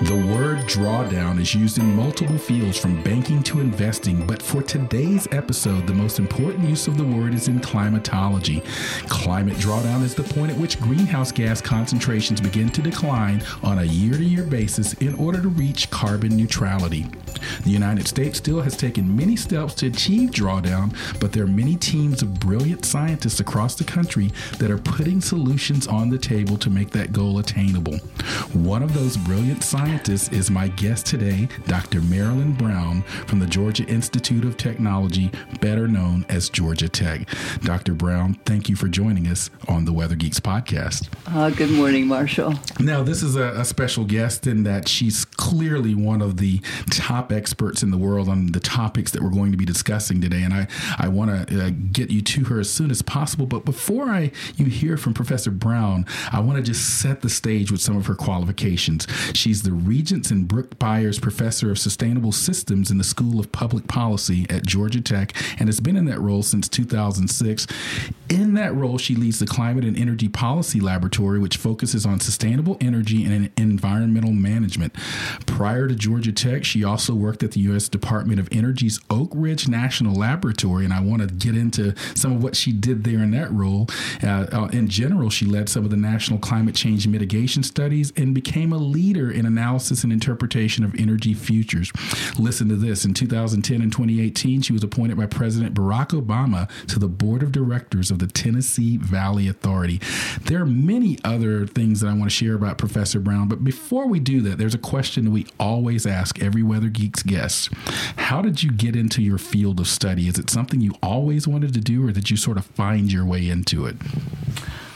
The 0.00 0.16
word 0.16 0.41
drawdown 0.62 1.40
is 1.40 1.54
used 1.54 1.78
in 1.78 1.96
multiple 1.96 2.38
fields 2.38 2.78
from 2.78 3.02
banking 3.02 3.42
to 3.42 3.60
investing, 3.60 4.26
but 4.26 4.40
for 4.42 4.62
today's 4.62 5.26
episode, 5.32 5.86
the 5.86 5.94
most 5.94 6.18
important 6.18 6.68
use 6.68 6.86
of 6.86 6.96
the 6.96 7.04
word 7.04 7.34
is 7.34 7.48
in 7.48 7.60
climatology. 7.60 8.60
Climate 9.08 9.56
drawdown 9.56 10.02
is 10.02 10.14
the 10.14 10.22
point 10.22 10.52
at 10.52 10.58
which 10.58 10.80
greenhouse 10.80 11.32
gas 11.32 11.60
concentrations 11.60 12.40
begin 12.40 12.68
to 12.70 12.82
decline 12.82 13.42
on 13.62 13.80
a 13.80 13.84
year 13.84 14.14
to 14.14 14.24
year 14.24 14.44
basis 14.44 14.94
in 14.94 15.14
order 15.16 15.40
to 15.42 15.48
reach 15.48 15.90
carbon 15.90 16.36
neutrality. 16.36 17.06
The 17.64 17.70
United 17.70 18.06
States 18.06 18.38
still 18.38 18.60
has 18.60 18.76
taken 18.76 19.16
many 19.16 19.36
steps 19.36 19.74
to 19.76 19.86
achieve 19.86 20.30
drawdown, 20.30 20.94
but 21.18 21.32
there 21.32 21.44
are 21.44 21.48
many 21.48 21.76
teams 21.76 22.22
of 22.22 22.38
brilliant 22.38 22.84
scientists 22.84 23.40
across 23.40 23.74
the 23.74 23.84
country 23.84 24.30
that 24.58 24.70
are 24.70 24.78
putting 24.78 25.20
solutions 25.20 25.86
on 25.86 26.08
the 26.10 26.18
table 26.18 26.56
to 26.58 26.70
make 26.70 26.90
that 26.90 27.12
goal 27.12 27.38
attainable. 27.38 27.96
One 28.52 28.82
of 28.82 28.94
those 28.94 29.16
brilliant 29.16 29.64
scientists 29.64 30.28
is 30.28 30.51
my 30.52 30.68
guest 30.68 31.06
today, 31.06 31.48
Dr. 31.66 32.00
Marilyn 32.02 32.52
Brown 32.52 33.02
from 33.02 33.38
the 33.38 33.46
Georgia 33.46 33.84
Institute 33.84 34.44
of 34.44 34.56
Technology, 34.56 35.30
better 35.60 35.88
known 35.88 36.26
as 36.28 36.48
Georgia 36.48 36.88
Tech. 36.88 37.28
Dr. 37.62 37.94
Brown, 37.94 38.34
thank 38.44 38.68
you 38.68 38.76
for 38.76 38.88
joining 38.88 39.26
us 39.26 39.50
on 39.68 39.84
the 39.84 39.92
Weather 39.92 40.14
Geeks 40.14 40.40
podcast. 40.40 41.08
Uh, 41.26 41.50
good 41.50 41.70
morning, 41.70 42.06
Marshall. 42.06 42.54
Now, 42.78 43.02
this 43.02 43.22
is 43.22 43.36
a, 43.36 43.60
a 43.60 43.64
special 43.64 44.04
guest 44.04 44.46
in 44.46 44.64
that 44.64 44.88
she's 44.88 45.24
clearly 45.24 45.94
one 45.94 46.20
of 46.20 46.36
the 46.36 46.58
top 46.90 47.32
experts 47.32 47.82
in 47.82 47.90
the 47.90 47.98
world 47.98 48.28
on 48.28 48.52
the 48.52 48.60
topics 48.60 49.10
that 49.12 49.22
we're 49.22 49.30
going 49.30 49.52
to 49.52 49.58
be 49.58 49.64
discussing 49.64 50.20
today, 50.20 50.42
and 50.42 50.52
I, 50.52 50.66
I 50.98 51.08
want 51.08 51.48
to 51.48 51.66
uh, 51.66 51.70
get 51.92 52.10
you 52.10 52.20
to 52.22 52.44
her 52.44 52.60
as 52.60 52.70
soon 52.70 52.90
as 52.90 53.00
possible. 53.00 53.46
But 53.46 53.64
before 53.64 54.08
I 54.08 54.32
you 54.56 54.66
hear 54.66 54.96
from 54.96 55.14
Professor 55.14 55.50
Brown, 55.50 56.04
I 56.30 56.40
want 56.40 56.56
to 56.56 56.62
just 56.62 57.00
set 57.00 57.22
the 57.22 57.30
stage 57.30 57.70
with 57.72 57.80
some 57.80 57.96
of 57.96 58.06
her 58.06 58.14
qualifications. 58.14 59.06
She's 59.32 59.62
the 59.62 59.72
Regents 59.72 60.30
and 60.30 60.41
Brook 60.46 60.78
Byers 60.78 61.18
Professor 61.18 61.70
of 61.70 61.78
Sustainable 61.78 62.32
Systems 62.32 62.90
in 62.90 62.98
the 62.98 63.04
School 63.04 63.40
of 63.40 63.52
Public 63.52 63.88
Policy 63.88 64.46
at 64.50 64.66
Georgia 64.66 65.00
Tech 65.00 65.34
and 65.58 65.68
has 65.68 65.80
been 65.80 65.96
in 65.96 66.04
that 66.06 66.20
role 66.20 66.42
since 66.42 66.68
2006. 66.68 67.66
In 68.28 68.54
that 68.54 68.74
role, 68.74 68.98
she 68.98 69.14
leads 69.14 69.38
the 69.38 69.46
Climate 69.46 69.84
and 69.84 69.96
Energy 69.96 70.28
Policy 70.28 70.80
Laboratory, 70.80 71.38
which 71.38 71.56
focuses 71.56 72.06
on 72.06 72.20
sustainable 72.20 72.76
energy 72.80 73.24
and 73.24 73.50
environmental 73.56 74.32
management. 74.32 74.94
Prior 75.46 75.86
to 75.86 75.94
Georgia 75.94 76.32
Tech, 76.32 76.64
she 76.64 76.82
also 76.82 77.14
worked 77.14 77.42
at 77.42 77.52
the 77.52 77.60
U.S. 77.60 77.88
Department 77.88 78.40
of 78.40 78.48
Energy's 78.50 79.00
Oak 79.10 79.30
Ridge 79.34 79.68
National 79.68 80.14
Laboratory, 80.14 80.84
and 80.84 80.94
I 80.94 81.00
want 81.00 81.22
to 81.22 81.28
get 81.28 81.56
into 81.56 81.94
some 82.14 82.32
of 82.32 82.42
what 82.42 82.56
she 82.56 82.72
did 82.72 83.04
there 83.04 83.22
in 83.22 83.30
that 83.32 83.52
role. 83.52 83.86
Uh, 84.22 84.46
uh, 84.52 84.68
in 84.72 84.88
general, 84.88 85.28
she 85.28 85.44
led 85.44 85.68
some 85.68 85.84
of 85.84 85.90
the 85.90 85.96
national 85.96 86.38
climate 86.38 86.74
change 86.74 87.06
mitigation 87.06 87.62
studies 87.62 88.12
and 88.16 88.34
became 88.34 88.72
a 88.72 88.78
leader 88.78 89.30
in 89.30 89.46
analysis 89.46 90.04
and 90.04 90.12
interpretation 90.12 90.31
of 90.36 90.94
energy 90.98 91.34
futures. 91.34 91.92
Listen 92.38 92.68
to 92.68 92.76
this. 92.76 93.04
In 93.04 93.14
2010 93.14 93.82
and 93.82 93.92
2018, 93.92 94.62
she 94.62 94.72
was 94.72 94.82
appointed 94.82 95.16
by 95.16 95.26
President 95.26 95.74
Barack 95.74 96.08
Obama 96.08 96.68
to 96.86 96.98
the 96.98 97.08
board 97.08 97.42
of 97.42 97.52
directors 97.52 98.10
of 98.10 98.18
the 98.18 98.26
Tennessee 98.26 98.96
Valley 98.96 99.48
Authority. 99.48 100.00
There 100.42 100.60
are 100.60 100.66
many 100.66 101.18
other 101.24 101.66
things 101.66 102.00
that 102.00 102.08
I 102.08 102.12
want 102.12 102.24
to 102.24 102.30
share 102.30 102.54
about 102.54 102.78
Professor 102.78 103.20
Brown, 103.20 103.48
but 103.48 103.64
before 103.64 104.06
we 104.06 104.20
do 104.20 104.40
that, 104.42 104.58
there's 104.58 104.74
a 104.74 104.78
question 104.78 105.24
that 105.24 105.30
we 105.30 105.46
always 105.58 106.06
ask 106.06 106.42
every 106.42 106.62
Weather 106.62 106.88
Geeks 106.88 107.22
guest. 107.22 107.70
How 108.16 108.42
did 108.42 108.62
you 108.62 108.70
get 108.70 108.96
into 108.96 109.22
your 109.22 109.38
field 109.38 109.80
of 109.80 109.88
study? 109.88 110.28
Is 110.28 110.38
it 110.38 110.50
something 110.50 110.80
you 110.80 110.94
always 111.02 111.46
wanted 111.46 111.74
to 111.74 111.80
do, 111.80 112.06
or 112.06 112.12
did 112.12 112.30
you 112.30 112.36
sort 112.36 112.56
of 112.56 112.66
find 112.66 113.12
your 113.12 113.24
way 113.24 113.48
into 113.48 113.86
it? 113.86 113.96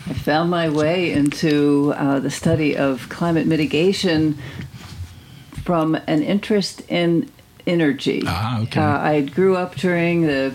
I 0.09 0.13
found 0.13 0.51
my 0.51 0.69
way 0.69 1.13
into 1.13 1.93
uh, 1.97 2.21
the 2.21 2.31
study 2.31 2.77
of 2.77 3.09
climate 3.09 3.49
mitigation 3.49 4.39
from 5.67 5.97
an 6.07 6.23
interest 6.23 6.81
in 6.89 7.29
energy. 7.67 8.23
Ah, 8.25 8.63
okay. 8.63 8.81
Uh, 8.81 8.99
I 8.99 9.21
grew 9.23 9.57
up 9.57 9.75
during 9.75 10.23
the 10.23 10.55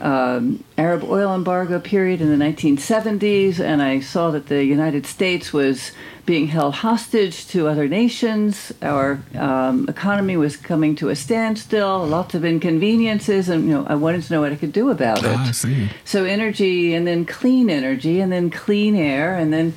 um, 0.00 0.64
Arab 0.76 1.04
oil 1.04 1.32
embargo 1.32 1.78
period 1.78 2.20
in 2.20 2.36
the 2.36 2.44
1970s, 2.44 3.60
and 3.60 3.80
I 3.80 4.00
saw 4.00 4.32
that 4.32 4.48
the 4.48 4.64
United 4.64 5.06
States 5.06 5.52
was 5.52 5.92
being 6.26 6.48
held 6.48 6.74
hostage 6.74 7.46
to 7.48 7.68
other 7.68 7.86
nations. 7.86 8.72
Our 8.82 9.22
um, 9.36 9.88
economy 9.88 10.36
was 10.36 10.56
coming 10.56 10.96
to 10.96 11.08
a 11.08 11.16
standstill, 11.16 12.04
lots 12.04 12.34
of 12.34 12.44
inconveniences, 12.44 13.48
and 13.48 13.64
you 13.64 13.74
know 13.74 13.86
I 13.86 13.94
wanted 13.94 14.24
to 14.24 14.32
know 14.32 14.40
what 14.40 14.50
I 14.50 14.56
could 14.56 14.72
do 14.72 14.90
about 14.90 15.22
it. 15.24 15.36
Ah. 15.36 15.52
So 16.04 16.24
energy, 16.24 16.94
and 16.94 17.06
then 17.06 17.24
clean 17.24 17.70
energy, 17.70 18.20
and 18.20 18.32
then 18.32 18.50
clean 18.50 18.96
air, 18.96 19.36
and 19.36 19.52
then 19.52 19.74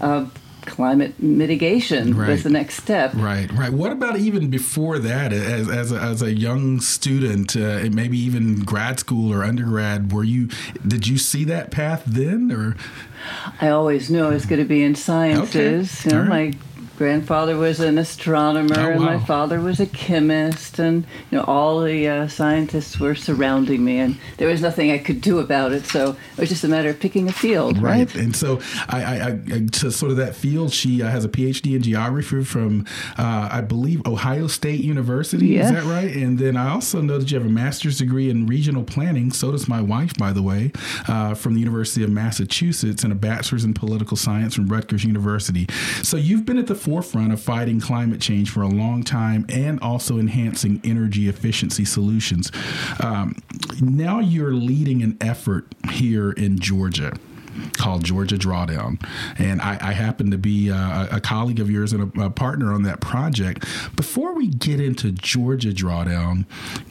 uh, 0.00 0.24
climate 0.66 1.20
mitigation 1.20 2.16
Right. 2.16 2.28
was 2.30 2.42
the 2.42 2.50
next 2.50 2.76
step. 2.76 3.12
Right, 3.14 3.50
right. 3.52 3.72
What 3.72 3.92
about 3.92 4.16
even 4.18 4.48
before 4.50 4.98
that, 4.98 5.32
as 5.32 5.68
as 5.68 5.92
a, 5.92 5.96
as 5.96 6.22
a 6.22 6.32
young 6.32 6.80
student, 6.80 7.56
uh, 7.56 7.88
maybe 7.92 8.18
even 8.18 8.60
grad 8.60 8.98
school 9.00 9.32
or 9.32 9.44
undergrad? 9.44 10.12
Were 10.12 10.24
you 10.24 10.48
did 10.86 11.06
you 11.06 11.18
see 11.18 11.44
that 11.44 11.70
path 11.70 12.02
then, 12.06 12.50
or 12.52 12.76
I 13.60 13.68
always 13.68 14.10
knew 14.10 14.24
I 14.24 14.30
was 14.30 14.46
going 14.46 14.60
to 14.60 14.68
be 14.68 14.82
in 14.82 14.94
sciences. 14.94 16.00
Okay. 16.06 16.10
You 16.16 16.22
know, 16.22 16.28
right. 16.30 16.54
my 16.54 16.58
grandfather 17.02 17.56
was 17.56 17.80
an 17.80 17.98
astronomer, 17.98 18.78
Oh, 18.78 18.90
and 18.92 19.00
my 19.00 19.18
father 19.18 19.60
was 19.60 19.80
a 19.80 19.86
chemist, 19.86 20.78
and 20.78 21.04
you 21.32 21.38
know 21.38 21.42
all 21.44 21.80
the 21.80 22.06
uh, 22.06 22.28
scientists 22.28 23.00
were 23.00 23.16
surrounding 23.16 23.84
me, 23.84 23.98
and 23.98 24.16
there 24.36 24.46
was 24.46 24.62
nothing 24.62 24.92
I 24.92 24.98
could 24.98 25.20
do 25.20 25.40
about 25.40 25.72
it. 25.72 25.84
So 25.84 26.16
it 26.36 26.38
was 26.38 26.48
just 26.48 26.62
a 26.62 26.68
matter 26.68 26.90
of 26.90 27.00
picking 27.00 27.26
a 27.28 27.32
field, 27.32 27.82
right? 27.82 28.14
And 28.14 28.36
so, 28.36 28.60
I, 28.88 29.02
I, 29.02 29.26
I 29.26 29.66
to 29.80 29.90
sort 29.90 30.12
of 30.12 30.16
that 30.18 30.36
field, 30.36 30.72
she 30.72 31.02
uh, 31.02 31.08
has 31.08 31.24
a 31.24 31.28
PhD 31.28 31.74
in 31.74 31.82
geography 31.82 32.44
from, 32.44 32.86
uh, 33.18 33.48
I 33.50 33.62
believe, 33.62 34.06
Ohio 34.06 34.46
State 34.46 34.80
University. 34.84 35.48
Yes. 35.48 35.66
Is 35.66 35.72
that 35.72 35.84
right? 35.84 36.14
And 36.14 36.38
then 36.38 36.56
I 36.56 36.70
also 36.70 37.00
know 37.00 37.18
that 37.18 37.32
you 37.32 37.36
have 37.36 37.48
a 37.48 37.50
master's 37.50 37.98
degree 37.98 38.30
in 38.30 38.46
regional 38.46 38.84
planning. 38.84 39.32
So 39.32 39.50
does 39.50 39.66
my 39.66 39.80
wife, 39.82 40.16
by 40.18 40.32
the 40.32 40.42
way, 40.42 40.70
uh, 41.08 41.34
from 41.34 41.54
the 41.54 41.60
University 41.60 42.04
of 42.04 42.10
Massachusetts, 42.10 43.02
and 43.02 43.12
a 43.12 43.16
bachelor's 43.16 43.64
in 43.64 43.74
political 43.74 44.16
science 44.16 44.54
from 44.54 44.68
Rutgers 44.68 45.02
University. 45.02 45.66
So 46.04 46.16
you've 46.16 46.46
been 46.46 46.58
at 46.58 46.68
the 46.68 46.76
forefront 46.92 47.32
of 47.32 47.40
fighting 47.40 47.80
climate 47.80 48.20
change 48.20 48.50
for 48.50 48.60
a 48.60 48.68
long 48.68 49.02
time, 49.02 49.46
and 49.48 49.80
also 49.80 50.18
enhancing 50.18 50.78
energy 50.84 51.26
efficiency 51.26 51.86
solutions. 51.86 52.52
Um, 53.02 53.34
now 53.80 54.20
you're 54.20 54.52
leading 54.52 55.02
an 55.02 55.16
effort 55.18 55.74
here 55.90 56.32
in 56.32 56.58
Georgia 56.58 57.14
called 57.78 58.04
Georgia 58.04 58.36
Drawdown. 58.36 59.02
And 59.38 59.60
I, 59.60 59.78
I 59.80 59.92
happen 59.92 60.30
to 60.30 60.38
be 60.38 60.70
uh, 60.70 61.16
a, 61.16 61.20
colleague 61.20 61.60
of 61.60 61.70
yours 61.70 61.92
and 61.92 62.16
a, 62.16 62.24
a 62.24 62.30
partner 62.30 62.72
on 62.72 62.82
that 62.82 63.00
project. 63.00 63.66
Before 63.96 64.34
we 64.34 64.48
get 64.48 64.80
into 64.80 65.12
Georgia 65.12 65.70
Drawdown, 65.70 66.44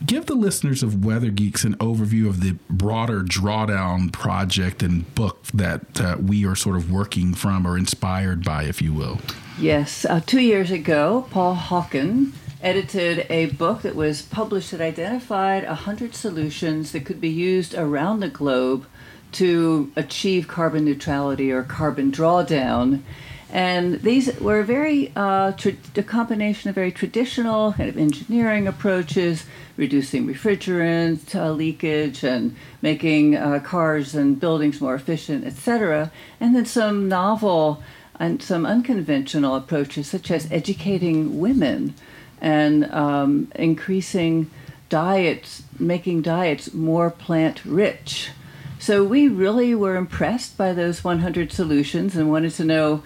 give 0.06 0.26
the 0.26 0.36
listeners 0.36 0.84
of 0.84 1.04
Weather 1.04 1.30
Geeks 1.30 1.64
an 1.64 1.76
overview 1.78 2.28
of 2.28 2.42
the 2.42 2.58
broader 2.70 3.22
Drawdown 3.22 4.12
project 4.12 4.84
and 4.84 5.14
book 5.16 5.44
that 5.54 6.02
uh, 6.02 6.18
we 6.20 6.46
are 6.46 6.56
sort 6.56 6.76
of 6.76 6.92
working 6.92 7.34
from 7.34 7.68
or 7.68 7.78
inspired 7.78 8.44
by, 8.44 8.64
if 8.64 8.82
you 8.82 8.94
will. 8.94 9.20
Yes, 9.62 10.06
uh, 10.06 10.20
two 10.26 10.40
years 10.40 10.72
ago, 10.72 11.28
Paul 11.30 11.56
Hawken 11.56 12.32
edited 12.64 13.28
a 13.30 13.46
book 13.46 13.84
that 13.84 13.96
was 13.96 14.24
published 14.24 14.72
that 14.72 14.82
identified 14.82 15.68
100 15.68 16.16
solutions 16.16 16.94
that 16.94 17.06
could 17.06 17.22
be 17.22 17.30
used 17.30 17.76
around 17.76 18.22
the 18.22 18.28
globe 18.28 18.88
to 19.34 19.92
achieve 19.96 20.48
carbon 20.48 20.84
neutrality 20.84 21.52
or 21.52 21.62
carbon 21.62 22.12
drawdown. 22.12 23.04
And 23.52 24.02
these 24.02 24.34
were 24.40 24.64
very, 24.64 25.12
uh, 25.16 25.52
tra- 25.52 25.74
a 25.96 26.02
combination 26.02 26.72
of 26.72 26.76
very 26.76 26.92
traditional 26.92 27.74
kind 27.74 27.88
of 27.88 28.00
engineering 28.00 28.68
approaches, 28.68 29.46
reducing 29.78 30.26
refrigerant 30.26 31.36
uh, 31.36 31.52
leakage 31.52 32.24
and 32.24 32.56
making 32.82 33.36
uh, 33.36 33.60
cars 33.60 34.16
and 34.16 34.40
buildings 34.40 34.82
more 34.82 34.96
efficient, 34.96 35.46
etc. 35.46 36.12
And 36.40 36.56
then 36.56 36.66
some 36.66 37.08
novel 37.08 37.84
and 38.22 38.40
some 38.40 38.68
unconventional 38.68 39.56
approaches, 39.56 40.08
such 40.08 40.30
as 40.30 40.48
educating 40.52 41.40
women 41.40 41.96
and 42.40 42.86
um, 42.94 43.52
increasing 43.56 44.48
diets, 44.90 45.64
making 45.80 46.22
diets 46.22 46.72
more 46.72 47.10
plant 47.10 47.66
rich. 47.66 48.30
So 48.78 49.04
we 49.04 49.28
really 49.28 49.74
were 49.74 49.96
impressed 49.96 50.56
by 50.56 50.72
those 50.72 51.04
100 51.04 51.52
solutions 51.52 52.16
and 52.16 52.30
wanted 52.30 52.54
to 52.54 52.64
know 52.64 53.02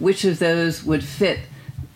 which 0.00 0.24
of 0.24 0.40
those 0.40 0.82
would 0.82 1.04
fit 1.04 1.38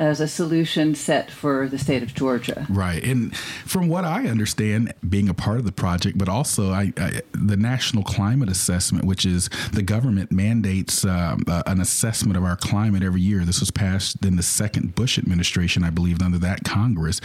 as 0.03 0.21
a 0.21 0.27
solution 0.27 0.97
set 0.97 1.31
for 1.31 1.69
the 1.69 1.79
state 1.79 2.03
of 2.03 2.13
Georgia. 2.13 2.67
Right. 2.69 3.05
And 3.05 3.35
from 3.37 3.87
what 3.87 4.05
I 4.05 4.27
understand, 4.27 4.93
being 5.09 5.29
a 5.29 5.35
part 5.35 5.59
of 5.59 5.65
the 5.65 5.71
project, 5.71 6.19
but 6.19 6.29
also 6.29 6.73
I, 6.73 6.93
I, 6.97 7.21
the 7.31 7.57
National 7.57 8.03
Climate 8.03 8.49
Assessment, 8.49 9.05
which 9.05 9.25
is 9.25 9.49
the 9.73 9.83
government 9.83 10.33
mandates 10.33 11.05
um, 11.05 11.45
uh, 11.47 11.63
an 11.67 11.81
assessment 11.81 12.37
of 12.37 12.43
our 12.43 12.57
climate 12.57 13.05
every 13.05 13.21
year. 13.21 13.45
This 13.45 13.61
was 13.61 13.71
passed 13.71 14.25
in 14.25 14.35
the 14.35 14.43
second 14.43 14.97
Bush 14.97 15.19
administration, 15.19 15.85
I 15.85 15.91
believe, 15.91 16.21
under 16.21 16.39
that 16.39 16.65
Congress. 16.65 17.21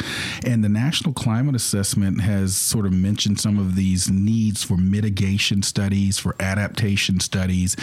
And 0.46 0.64
the 0.64 0.70
National 0.70 1.14
Climate 1.14 1.56
Assessment 1.56 2.22
has 2.22 2.56
sort 2.56 2.86
of 2.86 2.94
mentioned 2.94 3.40
some 3.40 3.58
of 3.58 3.76
these 3.76 4.08
needs 4.08 4.64
for 4.64 4.78
mitigation 4.78 5.64
studies, 5.64 6.20
for 6.20 6.36
adaptation 6.40 7.20
studies. 7.20 7.76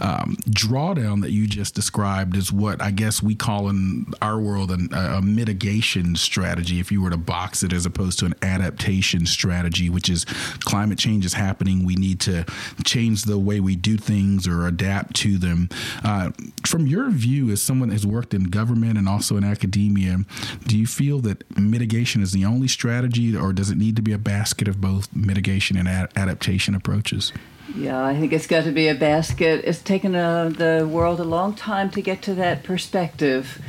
Um, 0.00 0.36
drawdown 0.48 1.22
that 1.22 1.30
you 1.30 1.46
just 1.46 1.76
described 1.76 2.36
is 2.36 2.52
what 2.52 2.82
I 2.82 2.90
guess 2.90 3.22
we 3.22 3.36
call 3.36 3.68
in 3.68 4.06
our 4.20 4.39
world 4.40 4.70
a, 4.70 4.96
a, 4.96 5.22
mitigation 5.22 6.16
strategy 6.16 6.80
if 6.80 6.90
you 6.90 7.02
were 7.02 7.10
to 7.10 7.16
box 7.16 7.62
it 7.62 7.72
as 7.72 7.86
opposed 7.86 8.18
to 8.18 8.26
an 8.26 8.34
adaptation 8.42 9.26
strategy 9.26 9.88
which 9.88 10.08
is 10.08 10.24
climate 10.60 10.98
change 10.98 11.24
is 11.24 11.34
happening. 11.34 11.84
We 11.84 11.94
need 11.94 12.20
to 12.20 12.44
change 12.84 13.24
the 13.24 13.38
way 13.38 13.60
we 13.60 13.76
do 13.76 13.96
things 13.96 14.48
or 14.48 14.66
adapt 14.66 15.14
to 15.16 15.38
them. 15.38 15.68
Uh, 16.04 16.30
from 16.66 16.86
your 16.86 17.10
view 17.10 17.50
as 17.50 17.62
someone 17.62 17.90
has 17.90 18.06
worked 18.06 18.34
in 18.34 18.44
government 18.44 18.98
and 18.98 19.08
also 19.08 19.36
in 19.36 19.44
academia 19.44 20.18
do 20.66 20.78
you 20.78 20.86
feel 20.86 21.20
that 21.20 21.44
mitigation 21.58 22.22
is 22.22 22.32
the 22.32 22.44
only 22.44 22.68
strategy 22.68 23.36
or 23.36 23.52
does 23.52 23.70
it 23.70 23.76
need 23.76 23.96
to 23.96 24.02
be 24.02 24.12
a 24.12 24.18
basket 24.18 24.68
of 24.68 24.80
both 24.80 25.14
mitigation 25.14 25.76
and 25.76 25.88
ad- 25.88 26.10
adaptation 26.16 26.74
approaches? 26.74 27.32
Yeah, 27.74 28.04
I 28.04 28.18
think 28.18 28.32
it's 28.32 28.46
got 28.46 28.64
to 28.64 28.72
be 28.72 28.88
a 28.88 28.94
basket. 28.94 29.62
It's 29.64 29.80
taken 29.80 30.16
uh, 30.16 30.48
the 30.48 30.88
world 30.90 31.20
a 31.20 31.24
long 31.24 31.54
time 31.54 31.90
to 31.90 32.02
get 32.02 32.20
to 32.22 32.34
that 32.34 32.64
perspective 32.64 33.60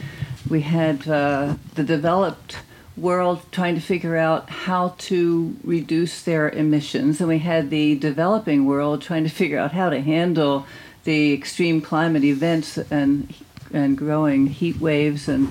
we 0.50 0.62
had 0.62 1.08
uh, 1.08 1.56
the 1.76 1.84
developed 1.84 2.58
world 2.98 3.42
trying 3.52 3.76
to 3.76 3.82
figure 3.82 4.18
out 4.18 4.50
how 4.50 4.96
to 4.98 5.56
reduce 5.64 6.22
their 6.24 6.50
emissions, 6.50 7.20
and 7.20 7.30
we 7.30 7.40
had 7.40 7.70
the 7.70 7.96
developing 7.96 8.66
world 8.66 9.02
trying 9.02 9.24
to 9.24 9.30
figure 9.30 9.58
out 9.58 9.72
how 9.72 9.90
to 9.90 10.02
handle 10.02 10.66
the 11.04 11.34
extreme 11.34 11.82
climate 11.82 12.24
events 12.24 12.78
and 12.78 13.34
and 13.74 13.98
growing 13.98 14.48
heat 14.48 14.80
waves 14.82 15.30
and 15.30 15.48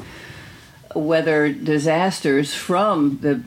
weather 0.94 1.50
disasters 1.52 2.54
from 2.54 3.18
the 3.22 3.42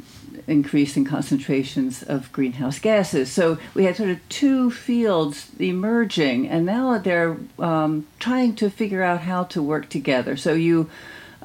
increasing 0.47 1.05
concentrations 1.05 2.03
of 2.03 2.31
greenhouse 2.31 2.79
gases. 2.79 3.31
So 3.31 3.57
we 3.73 3.85
had 3.85 3.95
sort 3.95 4.09
of 4.09 4.29
two 4.29 4.71
fields 4.71 5.49
emerging, 5.59 6.49
and 6.49 6.65
now 6.65 6.97
they're 6.97 7.37
um, 7.59 8.07
trying 8.19 8.55
to 8.55 8.69
figure 8.69 9.03
out 9.03 9.21
how 9.21 9.43
to 9.45 9.61
work 9.61 9.89
together. 9.89 10.35
So 10.35 10.53
you 10.53 10.89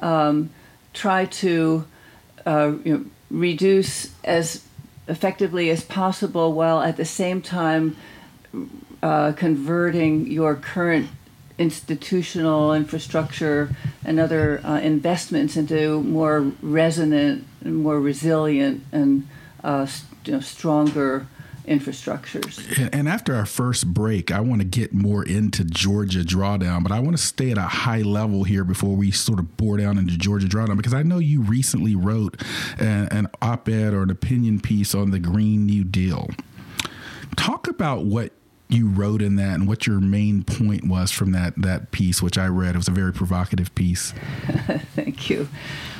um, 0.01 0.49
try 0.93 1.25
to 1.25 1.85
uh, 2.45 2.73
you 2.83 2.97
know, 2.97 3.05
reduce 3.29 4.13
as 4.23 4.65
effectively 5.07 5.69
as 5.69 5.83
possible 5.83 6.53
while 6.53 6.81
at 6.81 6.97
the 6.97 7.05
same 7.05 7.41
time 7.41 7.95
uh, 9.01 9.31
converting 9.33 10.27
your 10.27 10.55
current 10.55 11.07
institutional 11.57 12.73
infrastructure 12.73 13.69
and 14.05 14.19
other 14.19 14.61
uh, 14.63 14.79
investments 14.79 15.57
into 15.57 16.01
more 16.03 16.41
resonant 16.61 17.45
and 17.61 17.75
more 17.75 17.99
resilient 17.99 18.83
and 18.91 19.27
uh, 19.63 19.85
you 20.25 20.33
know, 20.33 20.39
stronger 20.39 21.27
infrastructures. 21.69 22.89
And 22.91 23.07
after 23.07 23.35
our 23.35 23.45
first 23.45 23.93
break, 23.93 24.31
I 24.31 24.39
want 24.39 24.61
to 24.61 24.67
get 24.67 24.91
more 24.91 25.23
into 25.23 25.63
Georgia 25.63 26.19
drawdown, 26.19 26.81
but 26.83 26.91
I 26.91 26.99
want 26.99 27.15
to 27.15 27.23
stay 27.23 27.51
at 27.51 27.57
a 27.57 27.61
high 27.61 28.01
level 28.01 28.43
here 28.43 28.63
before 28.63 28.95
we 28.95 29.11
sort 29.11 29.39
of 29.39 29.55
bore 29.55 29.77
down 29.77 29.97
into 29.97 30.17
Georgia 30.17 30.47
drawdown 30.47 30.77
because 30.77 30.93
I 30.93 31.03
know 31.03 31.19
you 31.19 31.41
recently 31.41 31.95
wrote 31.95 32.41
an, 32.79 33.07
an 33.11 33.27
op 33.41 33.69
ed 33.69 33.93
or 33.93 34.01
an 34.01 34.09
opinion 34.09 34.59
piece 34.59 34.95
on 34.95 35.11
the 35.11 35.19
Green 35.19 35.65
New 35.67 35.83
Deal. 35.83 36.29
Talk 37.37 37.67
about 37.67 38.03
what 38.03 38.31
you 38.69 38.87
wrote 38.87 39.21
in 39.21 39.35
that 39.35 39.55
and 39.55 39.67
what 39.67 39.87
your 39.87 39.99
main 39.99 40.43
point 40.43 40.87
was 40.87 41.11
from 41.11 41.31
that 41.31 41.55
that 41.57 41.89
piece 41.89 42.21
which 42.21 42.37
i 42.37 42.45
read 42.45 42.75
it 42.75 42.77
was 42.77 42.87
a 42.87 42.91
very 42.91 43.11
provocative 43.11 43.73
piece 43.73 44.13
thank 44.95 45.27
you 45.27 45.49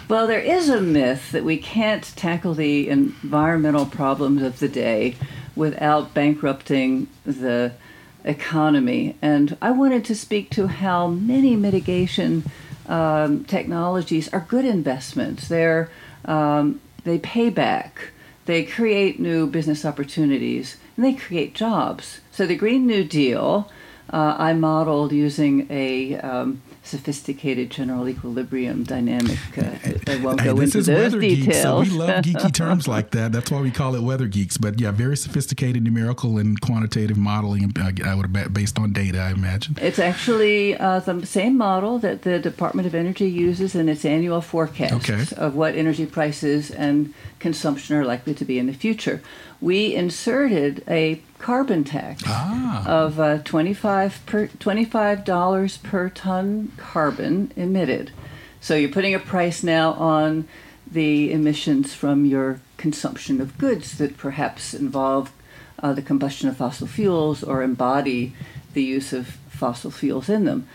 well 0.07 0.27
there 0.27 0.39
is 0.39 0.69
a 0.69 0.80
myth 0.80 1.31
that 1.31 1.44
we 1.44 1.57
can't 1.57 2.16
tackle 2.16 2.54
the 2.54 2.88
environmental 2.88 3.88
problems 3.88 4.44
of 4.44 4.60
the 4.60 4.68
day 4.68 5.16
without 5.59 6.13
bankrupting 6.13 7.07
the 7.25 7.73
economy. 8.23 9.15
And 9.21 9.57
I 9.61 9.71
wanted 9.71 10.06
to 10.06 10.15
speak 10.15 10.50
to 10.51 10.67
how 10.67 11.07
many 11.07 11.56
mitigation 11.56 12.44
um, 12.88 13.44
technologies 13.44 14.27
are 14.33 14.47
good 14.47 14.65
investments. 14.65 15.47
They're, 15.47 15.91
um, 16.25 16.79
they 17.03 17.19
pay 17.19 17.50
back, 17.50 18.11
they 18.45 18.63
create 18.63 19.19
new 19.19 19.45
business 19.45 19.85
opportunities, 19.85 20.77
and 20.95 21.06
they 21.06 21.13
create 21.13 21.53
jobs. 21.53 22.21
So 22.31 22.47
the 22.47 22.56
Green 22.56 22.88
New 22.88 23.03
Deal 23.03 23.69
uh, 24.11 24.35
I 24.39 24.53
modeled 24.53 25.11
using 25.11 25.67
a 25.69 26.17
um, 26.17 26.61
sophisticated 26.89 27.69
general 27.69 28.09
equilibrium 28.09 28.83
dynamic. 28.83 29.38
Uh, 29.57 29.75
I 30.07 30.15
won't 30.18 30.44
go 30.44 30.56
hey, 30.56 30.63
into 30.63 30.81
those 30.81 31.13
details. 31.13 31.45
Geeks, 31.45 31.62
so 31.62 31.80
we 31.81 31.89
love 31.89 32.09
geeky 32.25 32.53
terms 32.53 32.88
like 32.88 33.12
that. 33.12 33.31
That's 33.31 33.51
why 33.51 33.62
we 33.62 33.71
call 33.71 33.95
it 33.95 34.01
weather 34.01 34.27
geeks. 34.27 34.57
But 34.57 34.80
yeah, 34.80 34.91
very 34.91 35.15
sophisticated 35.15 35.83
numerical 35.83 36.38
and 36.38 36.59
quantitative 36.59 37.18
modeling. 37.18 37.71
Uh, 37.80 37.91
I 38.03 38.15
would 38.15 38.36
have 38.36 38.53
based 38.53 38.80
on 38.80 38.91
data, 38.91 39.19
I 39.19 39.31
imagine. 39.31 39.77
It's 39.80 40.00
actually 40.00 40.75
uh, 40.77 41.00
the 41.00 41.25
same 41.25 41.57
model 41.57 42.00
that 42.00 42.24
the 42.24 42.39
Department 42.39 42.88
of 42.88 42.95
Energy 42.95 43.30
uses 43.30 43.75
in 43.75 43.88
its 43.88 44.03
annual 44.03 44.42
forecast 44.42 45.09
okay. 45.09 45.25
of 45.38 45.56
what 45.56 45.75
energy 45.75 46.06
prices 46.06 46.71
and 46.71 47.13
consumption 47.39 47.95
are 47.95 48.06
likely 48.06 48.33
to 48.33 48.45
be 48.45 48.59
in 48.59 48.68
the 48.68 48.74
future. 48.74 49.21
We 49.61 49.94
inserted 49.94 50.83
a 50.88 51.21
carbon 51.38 51.83
tax 51.83 52.23
ah. 52.25 52.83
of 52.88 53.19
uh, 53.19 53.39
25 53.39 54.25
per, 54.25 54.47
$25 54.47 55.83
per 55.83 56.09
ton 56.09 56.71
carbon 56.77 57.51
emitted. 57.56 58.11
So 58.61 58.75
you're 58.75 58.91
putting 58.91 59.13
a 59.13 59.19
price 59.19 59.63
now 59.63 59.94
on 59.94 60.47
the 60.89 61.31
emissions 61.31 61.94
from 61.94 62.25
your 62.25 62.61
consumption 62.77 63.41
of 63.41 63.57
goods 63.57 63.97
that 63.97 64.17
perhaps 64.17 64.73
involve 64.73 65.31
uh, 65.81 65.94
the 65.94 66.01
combustion 66.01 66.50
of 66.50 66.57
fossil 66.57 66.88
fuels 66.88 67.44
or 67.44 67.61
embody 67.61 68.33
the 68.73 68.83
use 68.83 69.13
of 69.13 69.27
fossil 69.50 69.91
fuels 69.91 70.29
in 70.29 70.45
them. 70.45 70.67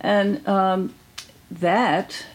And 0.00 0.46
um, 0.46 0.94
that 1.50 2.26